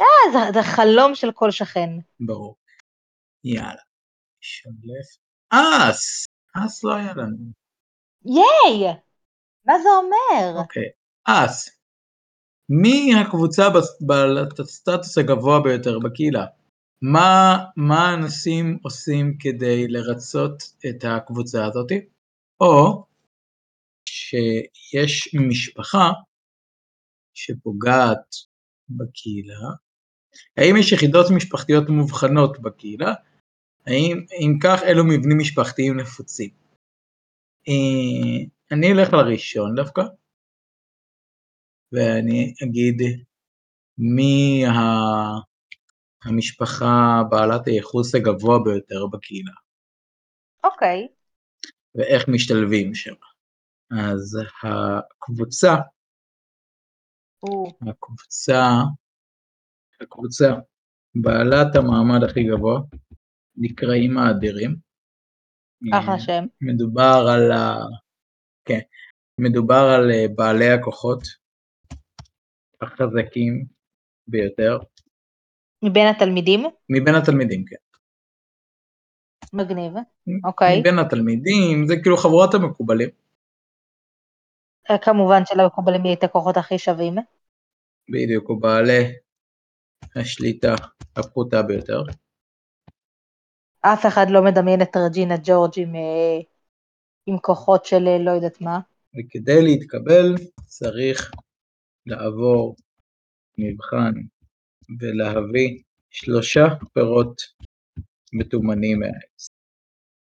אה, 0.00 0.04
זה- 0.33 0.52
זה 0.54 0.61
חלום 0.62 1.14
של 1.14 1.33
כל 1.35 1.50
שכן. 1.50 1.90
ברור. 2.21 2.57
יאללה. 3.45 3.83
שולף. 4.40 5.09
אס! 5.50 6.26
אס 6.66 6.85
לא 6.85 6.95
היה 6.95 7.12
לנו. 7.16 7.37
ייי! 8.25 8.93
מה 9.64 9.75
זה 9.83 9.88
אומר? 10.02 10.61
אוקיי. 10.61 10.88
אס. 11.25 11.78
מי 12.69 13.12
הקבוצה 13.21 13.62
בס- 13.71 14.02
בעלת 14.02 14.59
הסטטוס 14.61 15.19
הגבוה 15.19 15.61
ביותר 15.64 15.99
בקהילה? 15.99 16.45
מה, 17.12 17.56
מה 17.76 18.08
האנשים 18.08 18.78
עושים 18.82 19.37
כדי 19.40 19.88
לרצות 19.88 20.62
את 20.88 21.04
הקבוצה 21.04 21.66
הזאת? 21.66 21.90
או 22.61 23.06
שיש 24.08 25.34
משפחה 25.49 26.11
שפוגעת 27.34 28.34
בקהילה, 28.88 29.68
האם 30.56 30.75
יש 30.80 30.92
יחידות 30.92 31.26
משפחתיות 31.37 31.88
מובחנות 31.88 32.61
בקהילה? 32.62 33.14
האם 33.87 34.26
אם 34.40 34.58
כך 34.62 34.78
אילו 34.88 35.04
מבנים 35.04 35.38
משפחתיים 35.38 36.00
נפוצים? 36.00 36.50
אה, 37.68 38.44
אני 38.73 38.92
אלך 38.92 39.12
לראשון 39.12 39.75
דווקא, 39.76 40.02
ואני 41.92 42.54
אגיד 42.64 42.97
מי 43.99 44.67
ה- 44.67 45.53
המשפחה 46.25 47.23
בעלת 47.30 47.67
הייחוס 47.67 48.15
הגבוה 48.15 48.58
ביותר 48.65 49.06
בקהילה, 49.13 49.52
אוקיי. 50.65 51.08
ואיך 51.95 52.28
משתלבים 52.28 52.95
שם. 52.95 53.15
אז 53.91 54.39
הקבוצה, 54.63 55.75
הוא- 57.41 57.73
הקבוצה, 57.91 58.63
הקבוצה 60.00 60.45
בעלת 61.15 61.76
המעמד 61.76 62.30
הכי 62.30 62.45
גבוה, 62.45 62.80
נקראים 63.56 64.19
האדירים. 64.19 64.76
אחלה 65.95 66.19
שם. 66.19 66.45
מדובר 66.60 67.25
על 67.34 67.52
ה... 67.52 67.75
כן, 68.65 68.80
מדובר 69.41 69.84
על 69.97 70.10
אה, 70.10 70.26
בעלי 70.37 70.71
הכוחות 70.73 71.23
החזקים 72.80 73.67
ביותר, 74.26 74.78
מבין 75.84 76.06
התלמידים? 76.06 76.64
מבין 76.88 77.14
התלמידים, 77.14 77.64
כן. 77.64 77.76
מגניב. 79.52 79.92
אוקיי. 80.44 80.80
מבין 80.80 80.99
התלמידים, 80.99 81.86
זה 81.86 81.94
כאילו 82.02 82.16
חבורת 82.16 82.54
המקובלים, 82.54 83.08
אה, 84.90 84.99
כמובן 84.99 85.42
שלמקובלים 85.44 86.04
יהיה 86.04 86.14
את 86.14 86.25
הכוחות 86.25 86.56
הכי 86.56 86.78
שווים. 86.78 87.14
בדיוק, 88.08 88.49
או 88.49 88.58
בעלי 88.58 89.12
השליטה 90.16 90.75
הפחותה 91.16 91.62
ביותר. 91.62 92.02
אף 93.80 94.06
אחד 94.06 94.26
לא 94.30 94.44
מדמיין 94.44 94.82
את 94.82 94.97
רג'ינה 94.97 95.34
ג'ורג' 95.44 95.73
עם, 95.76 95.94
אה, 95.94 96.38
עם 97.26 97.38
כוחות 97.38 97.84
של 97.84 98.08
אה, 98.08 98.18
לא 98.18 98.30
יודעת 98.30 98.60
מה. 98.60 98.80
וכדי 99.14 99.62
להתקבל 99.62 100.34
צריך 100.66 101.32
לעבור 102.06 102.76
מבחן 103.58 104.12
ולהביא 105.00 105.82
שלושה 106.10 106.64
פירות 106.92 107.42
מתומנים 108.32 109.00
מהעץ. 109.00 109.49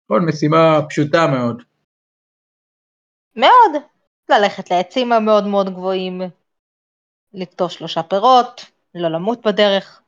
כל 0.07 0.19
משימה 0.19 0.79
פשוטה 0.89 1.27
מאוד. 1.27 1.63
מאוד. 3.35 3.83
ללכת 4.29 4.71
לעצים 4.71 5.11
המאוד 5.11 5.47
מאוד 5.47 5.69
גבוהים, 5.69 6.21
לקטור 7.33 7.67
שלושה 7.69 8.03
פירות, 8.03 8.61
לא 8.95 9.09
למות 9.09 9.45
בדרך. 9.45 10.01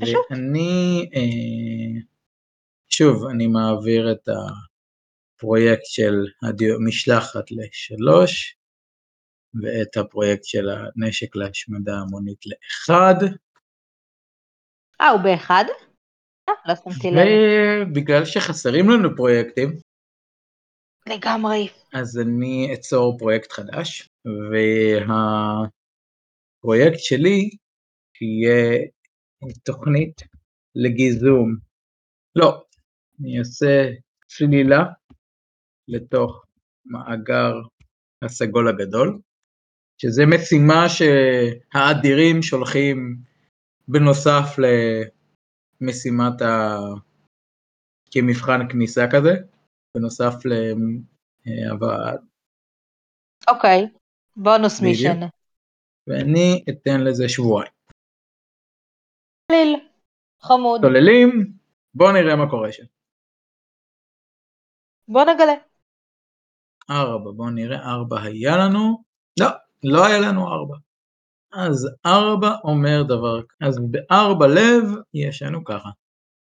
פשוט. 0.00 0.16
ואני, 0.30 1.10
אה, 1.14 2.00
שוב, 2.88 3.24
אני 3.26 3.46
מעביר 3.46 4.12
את 4.12 4.28
הפרויקט 5.38 5.84
של 5.84 6.12
הדיו- 6.42 6.80
משלחת 6.86 7.44
לשלוש, 7.50 8.56
ואת 9.62 9.96
הפרויקט 9.96 10.44
של 10.44 10.68
הנשק 10.70 11.36
להשמדה 11.36 11.92
המונית 11.94 12.38
לאחד, 12.46 13.14
אה, 15.00 15.08
הוא 15.08 15.20
באחד? 15.20 15.64
אה, 16.48 16.54
לא 16.66 16.74
שמתי 16.74 17.10
לב. 17.10 17.26
ובגלל 17.90 18.24
שחסרים 18.24 18.90
לנו 18.90 19.16
פרויקטים, 19.16 19.68
לגמרי. 21.08 21.68
אז 21.92 22.18
אני 22.18 22.74
אצור 22.74 23.18
פרויקט 23.18 23.52
חדש, 23.52 24.08
והפרויקט 26.60 26.98
שלי 26.98 27.50
יהיה 28.20 28.78
תוכנית 29.64 30.20
לגיזום. 30.74 31.56
לא, 32.36 32.62
אני 33.20 33.38
אעשה 33.38 33.90
צלילה 34.26 34.84
לתוך 35.88 36.44
מאגר 36.84 37.54
הסגול 38.24 38.68
הגדול, 38.68 39.18
שזה 39.98 40.22
משימה 40.26 40.86
שהאדירים 40.88 42.42
שולחים 42.42 43.16
בנוסף 43.92 44.58
למשימת 45.80 46.42
ה... 46.42 46.78
כמבחן 48.10 48.68
כניסה 48.70 49.00
כזה, 49.12 49.30
בנוסף 49.94 50.34
להבאת, 51.44 52.20
אוקיי. 53.48 53.88
בונוס. 54.36 54.80
מישן. 54.82 55.20
ואני 56.06 56.64
אתן 56.68 57.00
לזה 57.00 57.28
שבועיים. 57.28 57.72
ליל. 59.52 59.76
חמוד. 60.40 60.80
צוללים, 60.80 61.52
בואו 61.94 62.12
נראה 62.12 62.36
מה 62.36 62.50
קורה 62.50 62.72
שם. 62.72 62.84
בוא 65.08 65.22
נגלה. 65.22 65.52
ארבע, 66.90 67.30
בואו 67.30 67.50
נראה, 67.50 67.78
ארבע 67.92 68.20
היה 68.20 68.56
לנו, 68.56 69.04
לא, 69.40 69.46
לא 69.84 70.06
היה 70.06 70.18
לנו 70.28 70.48
ארבע. 70.48 70.76
אז 71.52 71.88
ארבע 72.06 72.50
אומר 72.64 73.02
דבר, 73.02 73.40
אז 73.60 73.78
בארבע 73.90 74.46
לב 74.46 74.82
יש 75.14 75.42
לנו 75.42 75.64
ככה. 75.64 75.88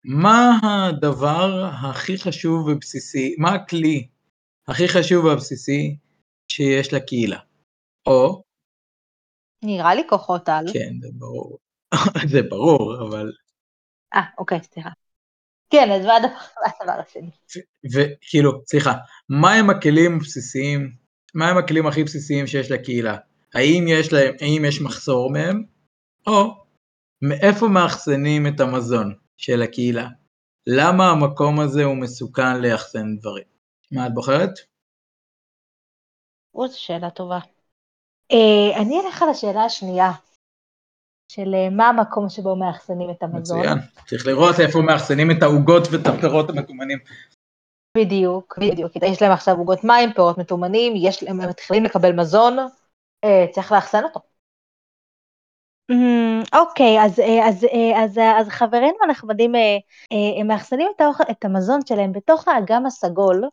מה 0.05 0.59
הדבר 0.63 1.65
הכי 1.65 2.19
חשוב 2.19 2.69
ובסיסי, 2.69 3.35
מה 3.39 3.55
הכלי 3.55 4.09
הכי 4.69 4.89
חשוב 4.89 5.25
והבסיסי 5.25 5.97
שיש 6.49 6.93
לקהילה? 6.93 7.39
או, 8.07 8.43
נראה 9.65 9.95
לי 9.95 10.03
כוחות 10.09 10.49
על. 10.49 10.67
כן, 10.73 10.93
זה 11.01 11.09
ברור, 11.13 11.59
זה 12.33 12.43
ברור, 12.43 13.09
אבל, 13.09 13.33
אה, 14.15 14.23
אוקיי, 14.39 14.59
סליחה. 14.63 14.91
כן, 15.71 15.89
אז 15.91 16.07
מה 16.07 16.17
הדבר 16.17 17.01
השני? 17.09 17.31
וכאילו, 17.95 18.53
סליחה, 18.67 18.93
מה 19.29 19.53
הם 19.53 19.71
הכלים 19.71 20.17
הבסיסיים, 20.17 20.93
מה 21.35 21.49
הם 21.49 21.57
הכלים 21.57 21.87
הכי 21.87 22.05
בסיסיים 22.05 22.47
שיש 22.47 22.71
לקהילה? 22.71 23.17
האם 23.55 23.85
יש 23.89 24.13
להם, 24.13 24.35
האם 24.41 24.63
יש 24.69 24.81
מחסור 24.81 25.31
מהם, 25.31 25.65
או 26.27 26.65
מאיפה 27.23 27.69
מאחסנים 27.69 28.47
את 28.47 28.61
המזון 28.61 29.15
של 29.37 29.63
הקהילה? 29.63 30.09
למה 30.67 31.11
המקום 31.11 31.61
הזה 31.61 31.85
הוא 31.85 31.97
מסוכן 31.97 32.61
לאחסן 32.63 33.17
דברים? 33.17 33.45
מה 33.93 34.07
את 34.07 34.15
בוחרת? 34.15 34.51
או, 36.55 36.69
זו 36.69 36.81
שאלה 36.81 37.11
טובה. 37.11 37.39
אה, 38.33 38.83
אני 38.83 39.01
אלך 39.01 39.23
על 39.23 39.29
השאלה 39.29 39.65
השנייה, 39.65 40.11
של 41.33 41.55
אה, 41.55 41.71
מה 41.71 41.89
המקום 41.89 42.29
שבו 42.29 42.57
מאחסנים 42.57 43.11
את 43.11 43.23
המזון. 43.23 43.59
מצוין. 43.59 43.79
צריך 44.07 44.27
לראות 44.27 44.61
איפה 44.61 44.79
מאחסנים 44.81 45.31
את 45.31 45.43
העוגות 45.43 45.83
ואת 45.93 46.07
הפירות 46.07 46.51
המטומנים. 46.51 46.99
בדיוק, 47.97 48.59
בדיוק. 48.59 48.93
יש 48.97 49.23
להם 49.23 49.33
עכשיו 49.33 49.57
עוגות 49.57 49.85
מים, 49.85 50.13
פירות 50.13 50.39
מטומנים, 50.39 50.93
יש 50.97 51.23
להם, 51.23 51.41
הם 51.41 51.49
מתחילים 51.49 51.85
לקבל 51.85 52.13
מזון, 52.13 52.57
צריך 53.53 53.73
לאחסן 53.73 54.05
אותו. 54.05 54.21
אמ, 55.91 56.43
אוקיי, 56.55 57.05
אז, 57.05 57.21
אה, 57.21 57.49
אז, 57.49 57.65
אה, 57.65 58.05
אז, 58.05 58.19
אז 58.41 58.49
חברינו 58.49 58.97
הנחמדים, 59.03 59.53
מאחסנים 60.45 60.89
את, 60.97 61.01
האוכל, 61.01 61.25
את 61.31 61.45
המזון 61.45 61.81
שלהם 61.87 62.13
בתוך 62.13 62.49
האגם 62.49 62.87
הסגול, 62.87 63.45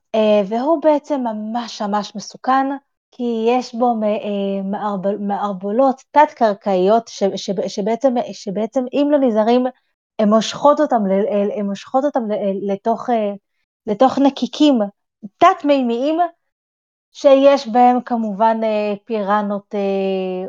והוא 0.46 0.82
בעצם 0.84 1.22
ממש 1.22 1.82
ממש 1.82 2.16
מסוכן, 2.16 2.68
כי 3.12 3.46
יש 3.48 3.76
בו 3.76 3.96
מערבולות 5.20 6.02
תת-קרקעיות, 6.12 7.10
שבעצם, 7.68 8.16
שבעצם 8.34 8.86
אם 8.94 9.08
לא 9.12 9.18
נזהרים, 9.20 9.66
הן 10.20 10.30
מושכות 10.30 10.80
אותם, 10.80 11.02
הן 11.56 11.66
מושכות 11.66 12.04
אותם 12.04 12.24
לתוך, 12.68 13.10
לתוך 13.88 14.20
נקיקים 14.20 14.80
תת-מימיים, 15.38 16.20
שיש 17.12 17.68
בהם 17.68 18.02
כמובן 18.02 18.58
פיראנות 19.06 19.76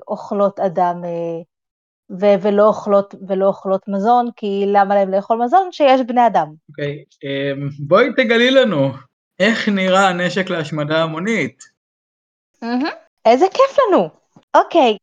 אוכלות 0.09 0.61
אדם 0.61 1.03
ו- 2.21 2.43
ולא, 2.43 2.67
אוכלות, 2.67 3.15
ולא 3.29 3.47
אוכלות 3.47 3.89
מזון, 3.89 4.29
כי 4.37 4.65
למה 4.67 4.95
להם 4.95 5.11
לאכול 5.11 5.39
מזון? 5.45 5.73
שיש 5.73 6.01
בני 6.01 6.27
אדם. 6.27 6.53
אוקיי, 6.69 7.05
okay, 7.09 7.27
אמ, 7.27 7.69
um, 7.69 7.73
בואי 7.79 8.07
תגלי 8.17 8.51
לנו, 8.51 8.91
איך 9.39 9.69
נראה 9.69 10.09
הנשק 10.09 10.51
להשמדה 10.51 11.03
המונית? 11.03 11.63
Mm-hmm. 12.65 12.95
איזה 13.25 13.47
כיף 13.49 13.79
לנו. 13.79 14.09
אוקיי. 14.55 14.97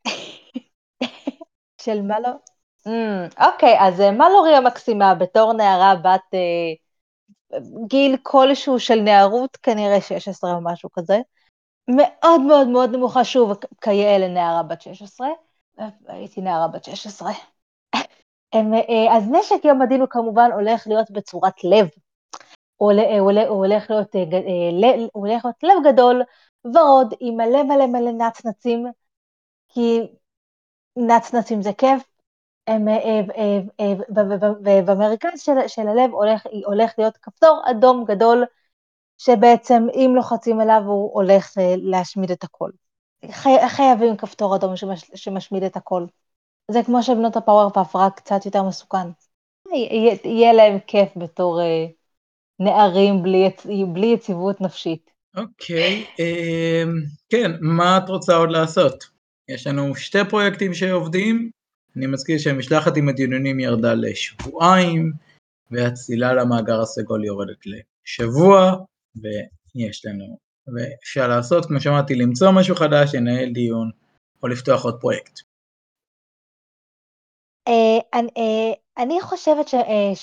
של 1.83 2.01
מה 2.01 2.19
לא? 2.19 2.29
Mm, 2.87 3.45
אוקיי, 3.45 3.75
אז 3.79 4.01
אה, 4.01 4.11
מלורי 4.11 4.55
המקסימה 4.55 5.15
בתור 5.15 5.53
נערה 5.53 5.95
בת 5.95 6.33
uh, 6.33 7.57
גיל 7.87 8.17
כלשהו 8.23 8.79
של 8.79 9.01
נערות, 9.01 9.57
כנראה 9.57 10.01
16 10.01 10.51
או 10.51 10.61
משהו 10.63 10.89
כזה, 10.93 11.17
מאוד 11.89 12.41
מאוד 12.41 12.67
מאוד 12.67 12.89
נמוכה, 12.89 13.23
שוב, 13.23 13.51
כיאה 13.81 14.17
לנערה 14.17 14.63
בת 14.63 14.81
16, 14.81 15.27
הייתי 16.07 16.41
נערה 16.41 16.67
בת 16.67 16.83
16. 16.83 17.31
הם, 18.53 18.73
אה, 18.73 19.17
אז 19.17 19.23
נשק 19.31 19.65
יום 19.65 19.81
הדין 19.81 20.01
הוא 20.01 20.09
כמובן 20.09 20.51
הולך 20.53 20.87
להיות 20.87 21.11
בצורת 21.11 21.63
לב. 21.63 21.87
הוא, 22.75 22.91
הוא, 22.91 23.31
הולך 23.47 23.89
להיות, 23.89 24.15
אה, 24.15 24.21
אה, 24.21 24.95
הוא 25.13 25.27
הולך 25.27 25.45
להיות 25.45 25.63
לב 25.63 25.93
גדול, 25.93 26.23
ורוד 26.65 27.13
עם 27.19 27.37
מלא 27.37 27.63
מלא 27.63 27.87
מלא 27.87 28.11
נצנצים, 28.11 28.85
כי 29.69 29.99
נצנצים 30.95 31.61
זה 31.61 31.73
כיף, 31.73 32.03
ובמרכז 34.65 35.41
של, 35.67 35.87
הלב 35.87 36.11
הולך 36.65 36.93
להיות 36.97 37.17
כפתור 37.17 37.61
אדום 37.71 38.05
גדול, 38.05 38.45
שבעצם 39.19 39.83
אם 39.93 40.11
לוחצים 40.15 40.59
עליו 40.59 40.81
הוא 40.85 41.13
הולך 41.13 41.51
להשמיד 41.77 42.31
את 42.31 42.43
הכל. 42.43 42.69
חי, 43.31 43.49
חייבים 43.69 44.17
כפתור 44.17 44.55
אדום 44.55 44.75
שמש, 44.75 45.11
שמשמיד 45.15 45.63
את 45.63 45.77
הכל. 45.77 46.05
זה 46.71 46.79
כמו 46.85 47.03
שבנות 47.03 47.37
הפאוור 47.37 47.69
פאף, 47.69 47.95
רק 47.95 48.17
קצת 48.17 48.45
יותר 48.45 48.63
מסוכן. 48.63 49.07
יהיה, 49.73 50.15
יהיה 50.23 50.53
להם 50.53 50.77
כיף 50.87 51.09
בתור 51.15 51.61
אה, 51.61 51.85
נערים 52.59 53.23
בלי, 53.23 53.49
בלי 53.93 54.07
יציבות 54.07 54.61
נפשית. 54.61 55.11
אוקיי, 55.35 56.05
okay, 56.05 56.19
אה, 56.19 56.83
כן, 57.29 57.51
מה 57.61 57.97
את 57.97 58.09
רוצה 58.09 58.35
עוד 58.35 58.51
לעשות? 58.51 59.03
יש 59.49 59.67
לנו 59.67 59.95
שתי 59.95 60.19
פרויקטים 60.29 60.73
שעובדים, 60.73 61.49
אני 61.95 62.07
מזכיר 62.07 62.37
שהמשלחת 62.37 62.97
עם 62.97 63.09
הדיוננים 63.09 63.59
ירדה 63.59 63.93
לשבועיים, 63.93 65.11
והצלילה 65.71 66.33
למאגר 66.33 66.81
הסגול 66.81 67.25
יורדת 67.25 67.57
לשבוע, 67.65 68.75
ויש 69.15 70.05
לנו 70.05 70.37
ואפשר 70.75 71.27
לעשות, 71.27 71.65
כמו 71.65 71.81
שאמרתי, 71.81 72.15
למצוא 72.15 72.51
משהו 72.51 72.75
חדש, 72.75 73.15
לנהל 73.15 73.49
דיון, 73.53 73.91
או 74.43 74.47
לפתוח 74.47 74.85
עוד 74.85 75.01
פרויקט. 75.01 75.39
אה, 77.67 78.19
אה, 78.37 78.73
אני 78.97 79.21
חושבת 79.21 79.73
אה, 79.73 80.15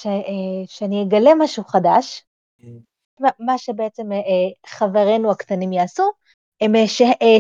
שאני 0.67 1.03
אגלה 1.03 1.31
משהו 1.39 1.65
חדש, 1.65 2.25
מה 3.39 3.59
שבעצם 3.59 4.09
חברינו 4.67 5.31
הקטנים 5.31 5.73
יעשו, 5.73 6.11
הם 6.61 6.73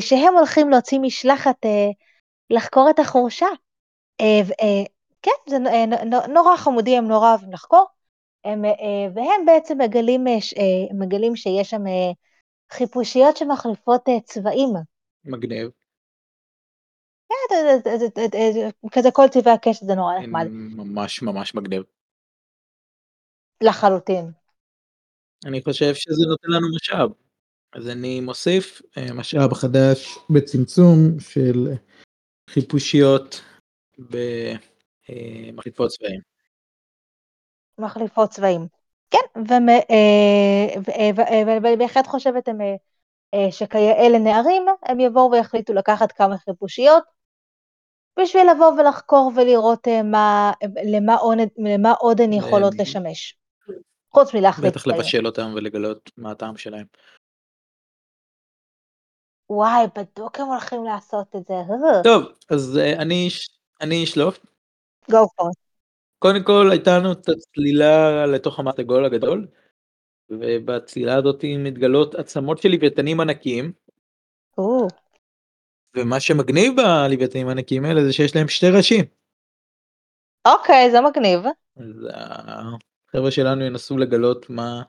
שהם 0.01 0.37
הולכים 0.37 0.71
להוציא 0.71 0.99
משלחת 0.99 1.57
לחקור 2.51 2.91
את 2.91 2.99
החורשה. 2.99 3.47
כן, 5.23 5.31
זה 5.49 5.57
נורא 6.29 6.57
חמודי, 6.57 6.97
הם 6.97 7.09
נורא 7.09 7.31
אוהבים 7.31 7.53
לחקור, 7.53 7.87
והם 9.15 9.47
בעצם 9.47 9.79
מגלים, 9.79 10.25
מגלים 10.99 11.37
שיש 11.37 11.71
שם 11.71 11.83
חיפושיות 12.73 13.37
שמחליפות 13.37 14.09
אה, 14.09 14.21
צבעים. 14.25 14.69
מגניב. 15.25 15.71
כן, 17.29 17.57
כזה 18.93 19.09
כל 19.13 19.25
צבעי 19.31 19.55
הקשת 19.55 19.87
זה 19.87 19.95
נורא 19.95 20.19
נחמד. 20.19 20.47
ממש 20.51 21.23
ממש 21.23 21.55
מגניב. 21.55 21.83
לחלוטין. 23.63 24.31
אני 25.47 25.63
חושב 25.63 25.95
שזה 25.95 26.27
נותן 26.29 26.49
לנו 26.49 26.67
משאב. 26.77 27.11
אז 27.73 27.89
אני 27.89 28.21
מוסיף 28.21 28.83
אה, 28.97 29.15
משאב 29.15 29.55
חדש 29.55 30.19
בצמצום 30.31 31.21
של 31.21 31.69
חיפושיות 32.51 33.41
במחליפות 33.99 35.91
אה, 35.91 35.97
צבעים. 35.97 36.36
מחליפות 37.79 38.31
צבעים. 38.31 38.67
כן, 39.11 39.41
ואני 41.63 41.77
בהחלט 41.77 42.07
חושבת 42.07 42.49
שכיאה 43.51 44.09
לנערים, 44.09 44.67
הם 44.83 45.01
יבואו 45.01 45.31
ויחליטו 45.31 45.73
לקחת 45.73 46.13
כמה 46.13 46.39
חיפושיות, 46.39 47.05
בשביל 48.19 48.51
לבוא 48.51 48.73
ולחקור 48.73 49.33
ולראות 49.37 49.89
מה, 50.05 50.53
למה, 50.85 51.17
עוד, 51.17 51.39
למה 51.59 51.93
עוד 51.93 52.21
הן 52.21 52.33
יכולות 52.33 52.75
לשמש. 52.79 53.37
חוץ 54.11 54.35
מלהחליט. 54.35 54.73
בטח 54.73 54.87
לבשל 54.87 55.27
אותם 55.27 55.53
ולגלות 55.55 56.11
מה 56.17 56.31
הטעם 56.31 56.57
שלהם. 56.57 56.87
וואי, 59.51 59.87
בדוק 59.97 60.41
הם 60.41 60.47
הולכים 60.47 60.85
לעשות 60.85 61.37
את 61.37 61.47
זה. 61.49 61.55
טוב, 62.05 62.25
אז 62.51 62.79
אני 63.81 64.05
אשלוף. 64.05 64.39
go 65.11 65.15
for 65.15 65.47
it. 65.51 65.66
קודם 66.19 66.45
כל 66.45 66.69
הייתה 66.71 66.99
לנו 66.99 67.13
את 67.13 67.29
הצלילה 67.29 68.27
לתוך 68.27 68.59
המטגול 68.59 69.05
הגדול, 69.05 69.47
ובצלילה 70.31 71.17
הזאת 71.17 71.45
מתגלות 71.59 72.15
עצמות 72.15 72.59
של 72.59 72.69
לוויתנים 72.69 73.21
ענקיים. 73.21 73.73
או. 74.59 74.87
ומה 75.97 76.21
שמגניב 76.21 76.73
בלוויתנים 76.77 77.49
הענקיים 77.49 77.85
האלה 77.85 78.05
זה 78.05 78.13
שיש 78.13 78.37
להם 78.37 78.49
שתי 78.49 78.67
ראשים. 78.77 79.05
אוקיי, 80.47 80.91
זה 80.91 81.01
מגניב. 81.01 81.41
אז 81.77 82.09
החבר'ה 82.15 83.31
שלנו 83.31 83.65
ינסו 83.65 83.99
לגלות 83.99 84.51
מה, 84.51 84.83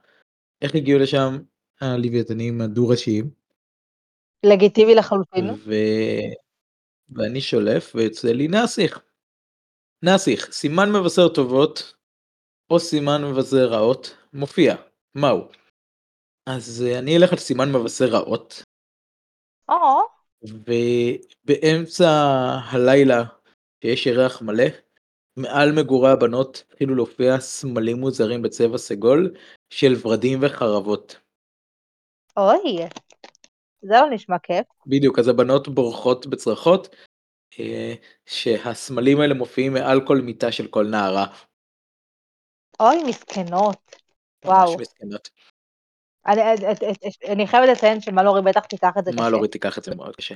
איך 0.62 0.76
הגיעו 0.76 1.00
לשם 1.00 1.38
הלוויתנים 1.82 2.62
הדו-ראשיים. 2.62 3.30
לגיטימי 4.46 4.96
לחלוטין. 4.96 5.50
ו... 5.50 5.74
ואני 7.10 7.42
שולף 7.42 7.96
ויוצא 7.96 8.32
לי 8.32 8.48
נאסיך. 8.48 9.07
נאסיך, 10.04 10.52
סימן 10.52 10.90
מבשר 10.92 11.28
טובות 11.28 11.94
או 12.70 12.80
סימן 12.80 13.22
מבשר 13.32 13.66
רעות, 13.66 14.18
מופיע, 14.34 14.76
מהו? 15.16 15.48
אז 16.50 16.86
אה, 16.88 17.00
אני 17.00 17.18
אלך 17.18 17.32
על 17.32 17.38
סימן 17.38 17.72
מבשר 17.72 18.06
רעות. 18.06 18.64
או. 19.70 20.02
ובאמצע 20.42 22.10
הלילה, 22.72 23.24
שיש 23.84 24.06
ירח 24.06 24.42
מלא, 24.42 24.66
מעל 25.38 25.72
מגורי 25.72 26.12
הבנות 26.12 26.64
התחילו 26.70 26.96
להופיע 26.96 27.40
סמלים 27.40 27.98
מוזרים 27.98 28.42
בצבע 28.42 28.78
סגול 28.78 29.34
של 29.70 29.94
ורדים 30.02 30.40
וחרבות. 30.42 31.20
אוי, 32.38 32.88
זה 33.82 33.94
לא 33.94 34.10
נשמע 34.10 34.40
כיף. 34.40 34.66
בדיוק, 34.88 35.20
אז 35.20 35.28
הבנות 35.28 35.68
בורחות 35.68 36.28
בצרחות, 36.28 36.96
שהסמלים 38.26 39.20
האלה 39.20 39.34
מופיעים 39.34 39.74
מעל 39.74 40.08
כל 40.08 40.18
מיטה 40.18 40.52
של 40.52 40.68
כל 40.68 40.86
נערה. 40.92 41.26
אוי, 42.80 43.04
מסכנות. 43.10 43.96
וואו. 44.46 44.72
ממש 44.72 44.82
מסכנות. 44.82 45.30
אני, 46.28 46.42
אני, 46.42 47.34
אני 47.34 47.48
חייבת 47.48 47.70
לציין 47.70 48.02
שמלורי 48.02 48.42
בטח 48.42 48.66
תיקח 48.66 48.92
את 49.00 49.06
זה 49.06 49.12
קשה. 49.12 49.22
מלורי 49.22 49.48
תיקח 49.48 49.78
את 49.78 49.84
זה 49.84 49.96
מאוד 49.96 50.16
קשה. 50.16 50.36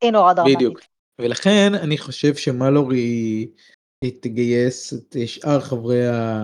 היא 0.00 0.10
נורא 0.12 0.32
דרמטית. 0.32 0.56
בדיוק. 0.56 0.80
ולכן 1.20 1.70
אני 1.84 1.98
חושב 1.98 2.34
שמלורי 2.34 3.46
תגייס 4.20 4.92
את 4.92 5.16
שאר 5.26 5.60
חברי 5.60 6.08
ה... 6.08 6.42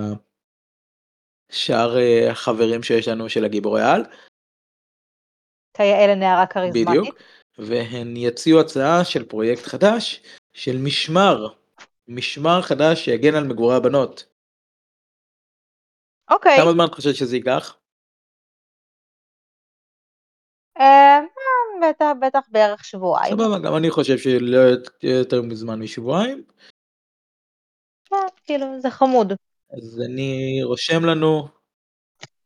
שאר 1.53 1.97
אה, 1.99 2.31
החברים 2.31 2.83
שיש 2.83 3.09
לנו 3.09 3.29
של 3.29 3.45
הגיבורי 3.45 3.83
על. 3.83 4.03
כיאה 5.77 6.07
לנערה 6.07 6.47
כריזמטית. 6.47 6.89
בדיוק. 6.89 7.19
והן 7.59 8.17
יציעו 8.17 8.61
הצעה 8.61 9.05
של 9.05 9.29
פרויקט 9.29 9.63
חדש 9.63 10.23
של 10.53 10.77
משמר. 10.85 11.55
משמר 12.09 12.63
חדש 12.63 13.05
שיגן 13.05 13.35
על 13.35 13.45
מגורי 13.45 13.77
הבנות. 13.77 14.27
אוקיי. 16.31 16.57
כמה 16.57 16.73
זמן 16.73 16.85
את 16.85 16.95
חושבת 16.95 17.15
שזה 17.15 17.37
ייקח? 17.37 17.77
אה, 20.79 21.21
בטח, 21.83 22.07
בטח 22.21 22.49
בערך 22.49 22.85
שבועיים. 22.85 23.35
סבבה, 23.35 23.59
גם 23.65 23.77
אני 23.77 23.91
חושב 23.91 24.19
שלא 24.19 24.59
יותר 25.03 25.43
מזמן 25.43 25.81
משבועיים. 25.83 26.45
אה, 28.13 28.19
כאילו, 28.45 28.81
זה 28.81 28.91
חמוד. 28.91 29.33
אז 29.71 30.01
אני 30.11 30.61
רושם 30.63 31.05
לנו 31.05 31.49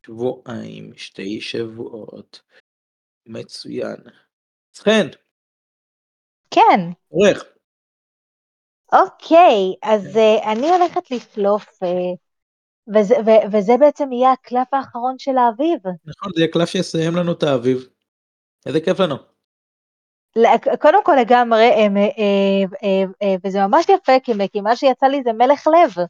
שבועיים, 0.06 0.92
שתי 0.96 1.40
שבועות. 1.40 2.42
מצוין. 3.26 3.96
חן, 4.78 5.06
כן. 6.50 6.80
עורך. 7.08 7.44
אוקיי, 8.92 9.74
אז 9.82 10.16
אה, 10.16 10.52
אני 10.52 10.70
הולכת 10.70 11.10
לפלוף, 11.10 11.82
אה, 11.82 11.88
וזה, 12.94 13.14
ו- 13.26 13.52
וזה 13.52 13.72
בעצם 13.80 14.12
יהיה 14.12 14.32
הקלף 14.32 14.74
האחרון 14.74 15.14
של 15.18 15.38
האביב. 15.38 15.78
נכון, 16.04 16.32
זה 16.34 16.40
יהיה 16.40 16.52
קלף 16.52 16.68
שיסיים 16.68 17.16
לנו 17.16 17.32
את 17.32 17.42
האביב. 17.42 17.88
איזה 18.66 18.80
כיף 18.80 19.00
לנו. 19.00 19.16
קודם 20.80 21.04
כל 21.04 21.16
לגמרי, 21.20 21.70
אה, 22.82 23.36
וזה 23.44 23.58
ממש 23.66 23.86
יפה, 23.88 24.12
כי, 24.52 24.60
מה 24.60 24.76
שיצא 24.76 25.06
לי 25.06 25.22
זה 25.24 25.32
מלך 25.32 25.66
לב. 25.66 26.06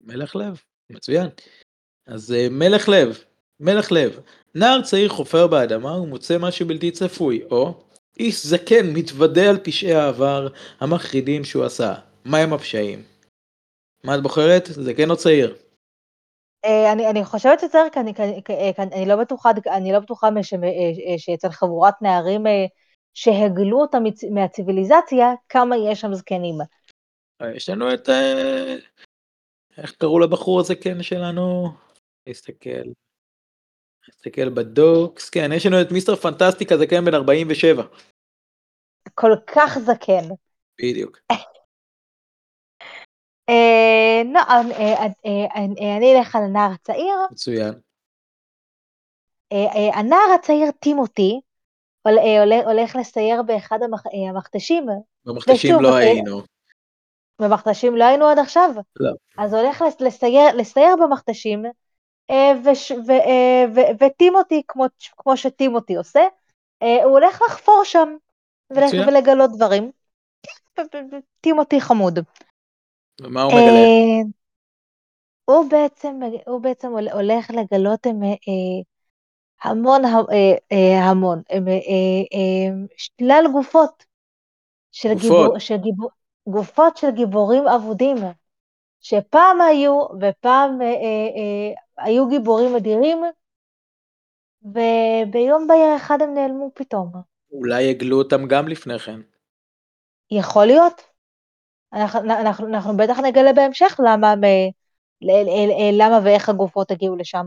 מלך 0.00 0.36
לב, 0.36 0.60
מצוין. 0.90 1.28
אז 2.06 2.34
מלך 2.50 2.88
לב, 2.88 3.24
מלך 3.60 3.92
לב. 3.92 4.20
נער 4.54 4.82
צעיר 4.82 5.08
חופר 5.08 5.46
באדמה 5.46 5.98
ומוצא 5.98 6.36
משהו 6.40 6.66
בלתי 6.66 6.90
צפוי, 6.90 7.42
או 7.50 7.74
איש 8.20 8.46
זקן 8.46 8.86
מתוודה 8.94 9.50
על 9.50 9.58
פשעי 9.58 9.94
העבר 9.94 10.48
המחרידים 10.80 11.44
שהוא 11.44 11.64
עשה. 11.64 11.94
מהם 12.24 12.52
הפשעים? 12.52 13.02
מה 14.04 14.14
את 14.14 14.22
בוחרת? 14.22 14.66
זקן 14.66 15.10
או 15.10 15.16
צעיר? 15.16 15.56
אה, 16.64 16.92
אני, 16.92 17.10
אני 17.10 17.24
חושבת 17.24 17.62
יותר, 17.62 17.84
כי 17.92 18.00
אני, 18.00 18.14
כי, 18.14 18.52
אני 18.78 19.08
לא 19.08 19.16
בטוחה, 19.16 19.50
אני 19.66 19.92
לא 19.92 19.98
בטוחה 20.00 20.26
אה, 20.26 21.18
שאצל 21.18 21.48
חבורת 21.48 21.94
נערים 22.02 22.46
אה, 22.46 22.66
שהגלו 23.14 23.80
אותם 23.80 24.02
מהציוויליזציה, 24.30 25.26
כמה 25.48 25.76
יש 25.76 26.00
שם 26.00 26.14
זקנים. 26.14 26.54
אה, 27.42 27.56
יש 27.56 27.68
לנו 27.68 27.94
את... 27.94 28.08
אה, 28.08 28.76
איך 29.78 29.92
קראו 29.92 30.20
לבחור 30.20 30.60
הזקן 30.60 31.02
שלנו? 31.02 31.68
נסתכל. 32.28 32.88
נסתכל 34.08 34.48
בדוקס. 34.48 35.30
כן, 35.30 35.50
יש 35.56 35.66
לנו 35.66 35.80
את 35.80 35.92
מיסטר 35.92 36.16
פנטסטיקה 36.16 36.76
זקן 36.76 37.04
בן 37.04 37.14
47. 37.14 37.82
כל 39.14 39.30
כך 39.46 39.78
זקן. 39.78 40.28
בדיוק. 40.80 41.18
אה, 43.48 44.22
לא, 44.32 44.40
אה, 44.40 45.06
אה, 45.26 45.64
אני 45.96 46.16
אלך 46.18 46.36
על 46.36 46.42
הנער 46.42 46.70
הצעיר. 46.74 47.14
מצוין. 47.32 47.74
הנער 49.94 50.34
הצעיר 50.34 50.70
טימותי 50.70 51.40
הול- 52.02 52.52
הולך- 52.66 52.96
לסייר 52.96 53.42
באחד 53.42 53.78
המכ- 53.82 54.28
המכתשים, 54.30 54.86
במכתשים 55.24 55.74
לא 55.80 55.96
היינו. 55.96 56.40
במכתשים 57.40 57.96
לא 57.96 58.04
היינו 58.04 58.26
עד 58.26 58.38
עכשיו, 58.38 58.70
לא. 59.00 59.10
אז 59.38 59.54
הולך 59.54 59.82
לס- 59.82 60.22
לסייר, 60.56 60.96
במכתשים, 61.02 61.64
וטימותי, 64.00 64.62
כמו, 64.68 64.84
כמו 65.16 65.36
שטימותי 65.36 65.96
עושה, 65.96 66.20
אה, 66.82 67.04
הוא 67.04 67.12
הולך 67.12 67.42
לחפור 67.48 67.80
שם. 67.84 68.16
ולגלות 69.06 69.50
דברים. 69.56 69.90
טימותי 71.40 71.80
חמוד. 71.80 72.18
ומה 73.20 73.42
הוא 73.42 73.52
מגלה? 73.52 73.64
אה, 73.64 74.22
הוא 75.44 75.70
בעצם, 75.70 76.20
הוא 76.46 76.60
בעצם 76.60 76.88
הול- 76.88 77.08
הולך 77.08 77.50
לגלות 77.50 78.06
הם, 78.06 78.22
אה, 78.22 78.82
המון, 79.62 80.04
אה, 80.04 80.10
אה, 80.72 81.04
המון, 81.10 81.42
הם, 81.50 81.68
אה, 81.68 81.72
אה, 81.72 82.86
שלל 82.96 83.44
גופות 83.52 84.04
של, 84.92 85.08
גופות. 85.14 85.20
גיבור, 85.20 85.58
של 85.58 85.76
גיבור, 85.76 86.10
גופות 86.48 86.96
של 86.96 87.10
גיבורים 87.10 87.68
אבודים, 87.68 88.16
שפעם 89.04 89.60
היו 89.60 90.00
ופעם 90.20 90.82
אה, 90.82 90.86
אה, 90.86 91.28
אה, 91.36 92.04
היו 92.04 92.28
גיבורים 92.28 92.76
אדירים, 92.76 93.18
וביום 94.62 95.66
בהיר 95.66 95.96
אחד 95.96 96.22
הם 96.22 96.34
נעלמו 96.34 96.70
פתאום. 96.74 97.12
אולי 97.52 97.90
הגלו 97.90 98.18
אותם 98.18 98.46
גם 98.48 98.68
לפני 98.68 98.98
כן. 98.98 99.20
יכול 100.30 100.66
להיות. 100.66 101.02
אנחנו, 101.92 102.20
אנחנו, 102.20 102.66
אנחנו 102.68 102.96
בטח 102.96 103.18
נגלה 103.18 103.52
בהמשך 103.52 104.00
למה, 104.08 104.36
מ, 104.36 104.44
ל- 105.20 105.42
ל- 105.44 105.68
ל- 105.68 106.02
למה 106.02 106.20
ואיך 106.24 106.48
הגופות 106.48 106.90
הגיעו 106.90 107.16
לשם. 107.16 107.46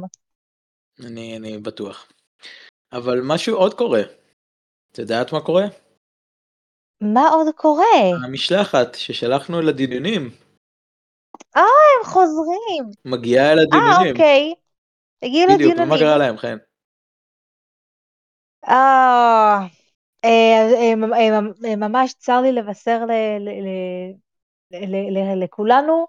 אני, 1.06 1.38
אני 1.38 1.58
בטוח. 1.58 2.12
אבל 2.92 3.22
משהו 3.24 3.58
עוד 3.58 3.74
קורה. 3.74 4.02
את 4.92 5.00
יודעת 5.00 5.34
מה 5.34 5.42
קורה? 5.42 5.66
מה 7.02 7.30
עוד 7.30 7.48
קורה? 7.56 8.26
המשלחת 8.26 8.96
ששלחנו 8.96 9.62
לדיונים 11.56 11.64
הם 12.00 12.06
חוזרים. 12.06 12.84
מגיעה 13.06 13.52
אל 13.52 13.60
אה, 13.60 13.64
הדיונים. 13.64 14.12
אוקיי. 14.12 14.54
הגיעו 15.22 15.48
בדיוק, 15.48 15.62
לדיונים. 15.62 15.84
ומה 15.84 15.98
קרה 16.00 16.18
להם, 16.18 16.38
חן? 16.38 16.58
אה, 18.68 19.60
אה, 20.26 20.70
אה, 20.74 20.94
אה, 21.14 21.40
אה, 21.66 21.76
ממש 21.76 22.14
צר 22.14 22.42
לי 22.42 22.52
לבשר 22.52 23.06
לכולנו 25.36 26.08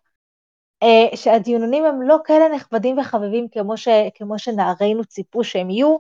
אה, 0.82 1.16
שהדיונונים 1.16 1.84
הם 1.84 2.02
לא 2.02 2.16
כאלה 2.24 2.48
נכבדים 2.54 2.98
וחביבים 2.98 3.48
כמו, 3.48 3.76
ש, 3.76 3.88
כמו 4.14 4.38
שנערינו 4.38 5.04
ציפו 5.04 5.44
שהם 5.44 5.70
יהיו, 5.70 5.96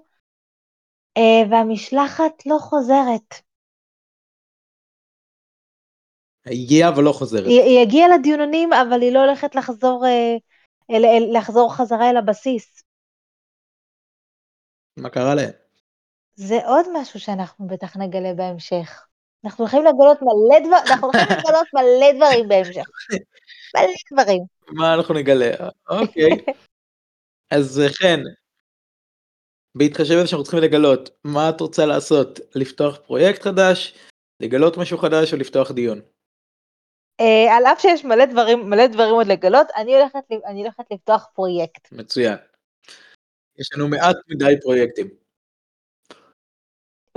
אה, 1.16 1.50
והמשלחת 1.50 2.46
לא 2.46 2.58
חוזרת. 2.58 3.47
הגיעה 6.50 6.88
אבל 6.88 7.02
לא 7.02 7.12
חוזרת. 7.12 7.46
היא, 7.46 7.60
היא 7.60 7.82
הגיעה 7.82 8.08
לדיונונים, 8.08 8.72
אבל 8.72 9.02
היא 9.02 9.12
לא 9.12 9.18
הולכת 9.24 9.54
לחזור, 9.54 10.06
אה, 10.06 10.36
אל, 10.90 11.04
אל, 11.04 11.38
לחזור 11.38 11.74
חזרה 11.74 12.10
אל 12.10 12.16
הבסיס. 12.16 12.82
מה 14.96 15.10
קרה 15.10 15.34
להם? 15.34 15.50
זה 16.34 16.66
עוד 16.66 16.86
משהו 16.92 17.20
שאנחנו 17.20 17.66
בטח 17.66 17.96
נגלה 17.96 18.34
בהמשך. 18.34 19.06
אנחנו 19.44 19.64
הולכים 19.64 19.82
לגלות 19.84 20.18
מלא 20.22 20.58
דברים, 20.58 20.82
אנחנו 20.90 21.06
הולכים 21.06 21.36
לגלות 21.38 21.66
מלא 21.74 22.12
דברים 22.16 22.48
בהמשך. 22.48 22.86
מלא 23.76 23.92
דברים. 24.12 24.42
מה 24.68 24.94
אנחנו 24.94 25.14
נגלה? 25.14 25.50
אוקיי. 25.88 26.30
אז 27.50 27.82
חן, 27.88 28.20
בהתחשב 29.74 30.14
בזה 30.14 30.26
שאנחנו 30.26 30.44
צריכים 30.44 30.62
לגלות 30.62 31.10
מה 31.24 31.48
את 31.48 31.60
רוצה 31.60 31.86
לעשות, 31.86 32.40
לפתוח 32.54 32.98
פרויקט 33.06 33.42
חדש, 33.42 33.94
לגלות 34.40 34.76
משהו 34.76 34.98
חדש 34.98 35.32
או 35.32 35.38
לפתוח 35.38 35.70
דיון? 35.70 36.00
אה, 37.20 37.56
על 37.56 37.66
אף 37.66 37.80
שיש 37.80 38.04
מלא 38.04 38.24
דברים, 38.24 38.70
מלא 38.70 38.86
דברים 38.86 39.14
עוד 39.14 39.26
לגלות, 39.26 39.66
אני 39.76 39.94
הולכת, 39.96 40.24
אני 40.46 40.62
הולכת 40.62 40.84
לפתוח 40.90 41.28
פרויקט. 41.34 41.92
מצוין. 41.92 42.36
יש 43.58 43.68
לנו 43.74 43.88
מעט 43.88 44.16
מדי 44.28 44.54
פרויקטים. 44.62 45.08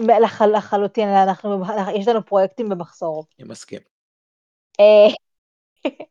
לח, 0.02 0.42
לחלוטין, 0.42 1.10
אנחנו, 1.10 1.64
יש 1.96 2.08
לנו 2.08 2.26
פרויקטים 2.26 2.70
במחסור. 2.70 3.26
אני 3.40 3.48
מסכים. 3.48 3.80
אה, 4.80 5.14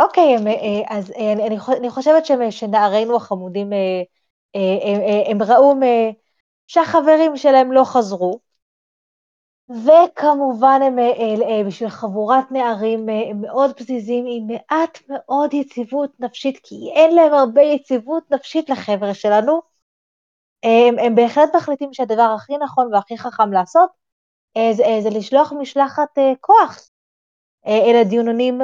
אוקיי, 0.00 0.36
אה, 0.46 0.96
אז 0.96 1.10
אה, 1.10 1.32
אני, 1.32 1.46
אני 1.46 1.58
חו- 1.58 1.76
אני 1.76 1.90
חושבת 1.90 2.22
שנערינו 2.50 3.16
החמודים, 3.16 3.72
אה, 3.72 4.02
אה, 4.56 4.94
הם, 4.94 5.00
אה, 5.00 5.30
הם 5.30 5.42
ראו 5.42 5.74
אה, 5.82 6.10
שהחברים 6.66 7.36
שלהם 7.36 7.72
לא 7.72 7.82
חזרו, 7.84 8.40
וכמובן 9.84 10.80
הם 10.82 10.98
אה, 10.98 11.12
אה, 11.48 11.64
בשביל 11.66 11.88
חבורת 11.88 12.52
נערים 12.52 13.08
אה, 13.08 13.34
מאוד 13.34 13.76
פזיזים 13.76 14.24
עם 14.28 14.46
מעט 14.46 14.98
מאוד 15.08 15.54
יציבות 15.54 16.20
נפשית, 16.20 16.60
כי 16.62 16.90
אין 16.94 17.14
להם 17.14 17.32
הרבה 17.32 17.62
יציבות 17.62 18.30
נפשית 18.30 18.70
לחבר'ה 18.70 19.14
שלנו, 19.14 19.60
הם, 20.62 20.98
הם 20.98 21.14
בהחלט 21.14 21.56
מחליטים 21.56 21.92
שהדבר 21.92 22.34
הכי 22.36 22.52
נכון 22.56 22.94
והכי 22.94 23.18
חכם 23.18 23.52
לעשות 23.52 23.90
אה, 24.56 24.72
זה, 24.72 24.84
אה, 24.84 25.00
זה 25.02 25.08
לשלוח 25.10 25.52
משלחת 25.60 26.18
אה, 26.18 26.32
כוח 26.40 26.88
אה, 27.66 27.78
אל 27.78 27.96
הדיונונים 28.00 28.60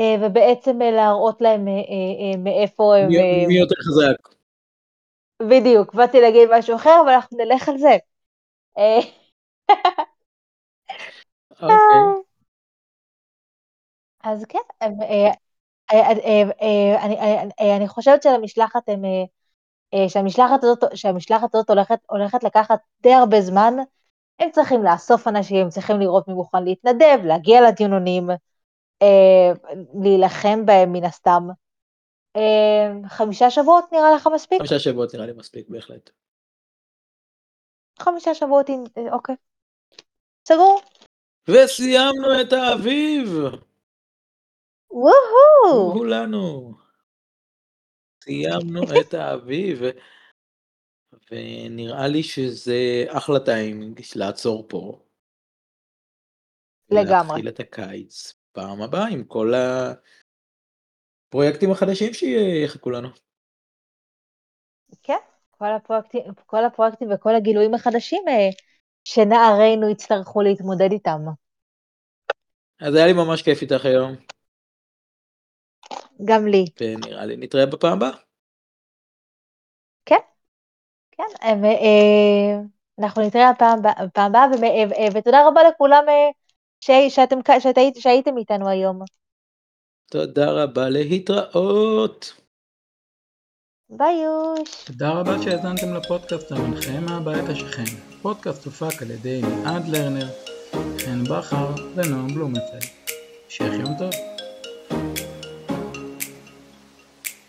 אה, 0.00 0.14
ובעצם 0.20 0.82
אה, 0.82 0.90
להראות 0.90 1.40
להם 1.40 1.68
אה, 1.68 1.72
אה, 1.72 1.78
אה, 1.78 2.36
מאיפה 2.38 2.96
הם... 2.96 3.08
מי- 3.08 3.18
אה, 3.18 3.46
מי 3.48 3.58
יותר 3.58 3.74
חזק? 3.80 4.34
בדיוק, 5.42 5.94
באתי 5.94 6.20
להגיד 6.20 6.48
משהו 6.52 6.76
אחר, 6.76 7.00
אבל 7.04 7.12
אנחנו 7.12 7.38
נלך 7.38 7.68
על 7.68 7.78
זה. 7.78 7.96
אוקיי. 11.62 12.22
אז 14.24 14.44
כן, 14.48 14.58
אה, 14.82 15.30
אה, 15.92 16.12
אה, 16.62 17.04
אני, 17.04 17.76
אני 17.76 17.88
חושבת 17.88 18.22
שלמשלחת 18.22 18.88
הם, 18.88 19.02
שהמשלחת 20.08 20.64
הזאת, 20.64 20.78
שהמשלחת 20.94 21.54
הזאת 21.54 21.70
הולכת, 21.70 21.98
הולכת 22.10 22.44
לקחת 22.44 22.80
די 23.00 23.12
הרבה 23.12 23.40
זמן, 23.40 23.74
הם 24.38 24.50
צריכים 24.50 24.82
לאסוף 24.82 25.28
אנשים, 25.28 25.56
הם 25.56 25.68
צריכים 25.68 26.00
לראות 26.00 26.28
מי 26.28 26.34
מוכן 26.34 26.64
להתנדב, 26.64 27.18
להגיע 27.24 27.60
לדיונונים, 27.68 28.30
אה, 29.02 29.52
להילחם 30.02 30.66
בהם 30.66 30.92
מן 30.92 31.04
הסתם. 31.04 31.48
אה, 32.36 33.08
חמישה 33.08 33.50
שבועות 33.50 33.84
נראה 33.92 34.14
לך 34.14 34.28
מספיק? 34.34 34.58
חמישה 34.58 34.78
שבועות 34.78 35.14
נראה 35.14 35.26
לי 35.26 35.32
מספיק 35.32 35.68
בהחלט. 35.68 36.10
חמישה 37.98 38.34
שבועות, 38.34 38.70
אוקיי. 39.12 39.34
סגור? 40.48 40.80
וסיימנו 41.48 42.40
את 42.40 42.52
האביב! 42.52 43.28
וואו! 44.90 45.92
כולנו. 45.92 46.74
סיימנו 48.24 48.82
את 49.00 49.14
האביב, 49.14 49.78
ונראה 51.30 52.08
לי 52.08 52.22
שזה 52.22 53.04
אחלה 53.08 53.40
טיימינג 53.44 54.00
לעצור 54.16 54.66
פה. 54.68 55.02
לגמרי. 56.90 57.42
להתחיל 57.42 57.48
את 57.48 57.60
הקיץ 57.60 58.34
פעם 58.52 58.82
הבאה 58.82 59.08
עם 59.08 59.24
כל 59.24 59.52
הפרויקטים 61.28 61.70
החדשים 61.70 62.12
שיחכו 62.14 62.90
לנו. 62.90 63.08
כן, 65.02 65.18
כל 65.50 65.72
הפרויקטים, 65.76 66.22
כל 66.46 66.64
הפרויקטים 66.64 67.08
וכל 67.14 67.34
הגילויים 67.34 67.74
החדשים 67.74 68.22
אה, 68.28 68.50
שנערינו 69.04 69.88
יצטרכו 69.88 70.42
להתמודד 70.42 70.92
איתם. 70.92 71.20
אז 72.80 72.94
היה 72.94 73.06
לי 73.06 73.12
ממש 73.12 73.42
כיף 73.42 73.62
איתך 73.62 73.84
היום, 73.84 74.14
גם 76.24 76.46
לי. 76.46 76.64
ונראה 76.80 77.24
לי 77.24 77.36
נתראה 77.36 77.66
בפעם 77.66 77.92
הבאה. 77.92 78.10
כן, 80.06 80.16
כן, 81.12 81.22
אה, 81.42 81.48
אה, 81.64 82.60
אנחנו 82.98 83.22
נתראה 83.22 83.52
בפעם 83.52 83.78
הבאה, 84.26 84.44
אה, 84.62 84.82
אה, 84.98 85.08
ותודה 85.14 85.48
רבה 85.48 85.60
לכולם 85.68 86.04
אה, 86.08 86.30
ש- 86.80 87.14
שאתם 87.14 87.42
כ- 87.42 87.62
שאת 87.62 87.78
היית- 87.78 87.96
שהייתם 87.96 88.38
איתנו 88.38 88.68
היום. 88.68 88.98
תודה 90.10 90.50
רבה, 90.50 90.88
להתראות. 90.88 92.42
ביי 93.90 94.14
יוש. 94.24 94.84
תודה 94.84 95.10
רבה 95.10 95.42
שהאזנתם 95.42 95.94
לפודקאסט 95.96 96.52
המנחה 96.52 97.00
מהבית 97.00 97.48
השכן. 97.48 98.11
פודקאסט 98.22 98.64
הופק 98.64 99.02
על 99.02 99.10
ידי 99.10 99.42
אלעד 99.44 99.88
לרנר, 99.88 100.28
חן 100.98 101.24
בכר 101.24 101.74
ונועם 101.94 102.34
בלומפלד. 102.34 102.84
המשך 103.46 103.72
יום 103.72 103.94
טוב. 103.98 104.31